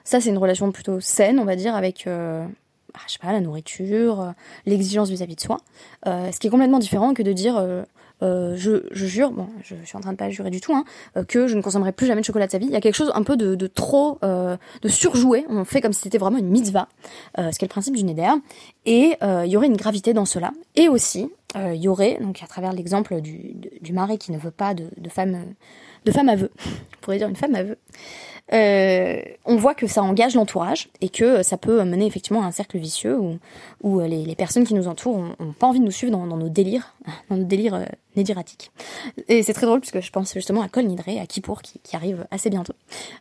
Ça, 0.05 0.21
c'est 0.21 0.31
une 0.31 0.39
relation 0.39 0.71
plutôt 0.71 1.01
saine, 1.01 1.39
on 1.39 1.45
va 1.45 1.57
dire, 1.57 1.75
avec 1.75 2.07
ah, 2.07 3.01
je 3.07 3.13
sais 3.13 3.19
pas, 3.19 3.33
la 3.33 3.41
nourriture, 3.41 4.35
l'exigence 4.67 5.09
vis-à-vis 5.09 5.37
de 5.37 5.41
soi. 5.41 5.59
ce 6.05 6.39
qui 6.39 6.47
est 6.47 6.51
complètement 6.51 6.79
différent 6.79 7.15
que 7.15 7.23
de 7.23 7.33
dire 7.33 7.63
je, 8.23 8.87
je, 8.91 9.07
jure, 9.07 9.31
bon, 9.31 9.49
je, 9.63 9.75
suis 9.85 9.97
en 9.97 10.01
train 10.01 10.13
de 10.13 10.17
pas 10.17 10.31
jurer 10.31 10.51
du 10.51 10.61
tout, 10.61 10.75
hein, 10.75 10.85
euh, 11.17 11.25
que 11.25 11.47
je 11.47 11.57
ne 11.57 11.63
consommerai 11.63 11.93
plus 11.93 12.07
jamais 12.07 12.21
de 12.21 12.27
chocolat 12.27 12.47
de 12.47 12.53
sa 12.53 12.59
vie. 12.59 12.67
Il 12.67 12.73
y 12.73 12.77
a 12.77 12.81
quelque 12.81 12.95
chose 12.95 13.13
un 13.15 13.23
peu 13.23 13.37
de, 13.37 13.55
de 13.55 13.67
trop, 13.67 14.19
euh, 14.23 14.57
de 14.83 14.89
surjoué. 14.89 15.45
On 15.49 15.65
fait 15.65 15.81
comme 15.81 15.93
si 15.93 16.03
c'était 16.03 16.19
vraiment 16.19 16.39
une 16.39 16.49
mitzvah, 16.49 16.89
ce 17.37 17.59
qui 17.59 17.65
est 17.65 17.69
le 17.69 17.73
principe 17.73 17.97
du 17.97 18.05
Neder. 18.05 18.33
Et 18.87 19.17
il 19.23 19.51
y 19.51 19.57
aurait 19.57 19.67
une 19.67 19.77
gravité 19.77 20.13
dans 20.13 20.25
cela. 20.25 20.53
Et 20.77 20.89
aussi, 20.89 21.31
il 21.57 21.77
y 21.77 21.89
aurait, 21.89 22.19
donc 22.21 22.43
à 22.43 22.47
travers 22.47 22.73
l'exemple 22.73 23.21
du, 23.21 23.55
du, 23.81 23.93
mari 23.93 24.19
qui 24.19 24.33
ne 24.33 24.39
veut 24.39 24.51
pas 24.51 24.75
de, 24.75 24.89
de 24.97 25.09
femme 25.09 25.55
de 26.05 26.13
femme 26.13 26.29
aveu, 26.29 26.51
on 26.67 27.01
pourrait 27.01 27.19
dire 27.19 27.29
une 27.29 27.37
femme 27.37 27.55
aveu, 27.55 27.77
euh, 28.53 29.21
on 29.45 29.57
voit 29.57 29.75
que 29.75 29.87
ça 29.87 30.03
engage 30.03 30.35
l'entourage 30.35 30.89
et 31.01 31.09
que 31.09 31.43
ça 31.43 31.57
peut 31.57 31.83
mener 31.85 32.07
effectivement 32.07 32.43
à 32.43 32.47
un 32.47 32.51
cercle 32.51 32.79
vicieux 32.79 33.19
où, 33.19 33.39
où 33.83 34.01
les, 34.01 34.35
personnes 34.35 34.65
qui 34.65 34.75
nous 34.75 34.89
entourent 34.89 35.23
ont, 35.39 35.53
pas 35.53 35.67
envie 35.67 35.81
de 35.81 35.85
nous 35.85 35.91
suivre 35.91 36.13
dans, 36.13 36.27
nos 36.27 36.49
délires, 36.49 36.95
dans 37.31 37.37
nos 37.37 37.45
délires 37.45 37.75
euh, 37.75 37.85
nédiratiques. 38.17 38.71
Et 39.29 39.43
c'est 39.43 39.55
très 39.55 39.67
drôle 39.67 39.81
puisque 39.81 40.01
je 40.01 40.11
pense 40.11 40.33
justement 40.35 40.63
à 40.63 40.69
Col 40.69 40.85
Nidré, 40.85 41.19
à 41.19 41.27
Kippour 41.27 41.63
qui, 41.63 41.81
qui 41.83 41.97
arrive 41.97 42.27
assez 42.31 42.51
bientôt. 42.51 42.75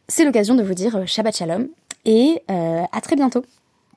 C'est 0.07 0.25
l'occasion 0.25 0.55
de 0.55 0.63
vous 0.63 0.73
dire 0.73 1.07
Shabbat 1.07 1.35
Shalom 1.35 1.67
et 2.05 2.41
à 2.47 3.01
très 3.01 3.15
bientôt. 3.15 3.43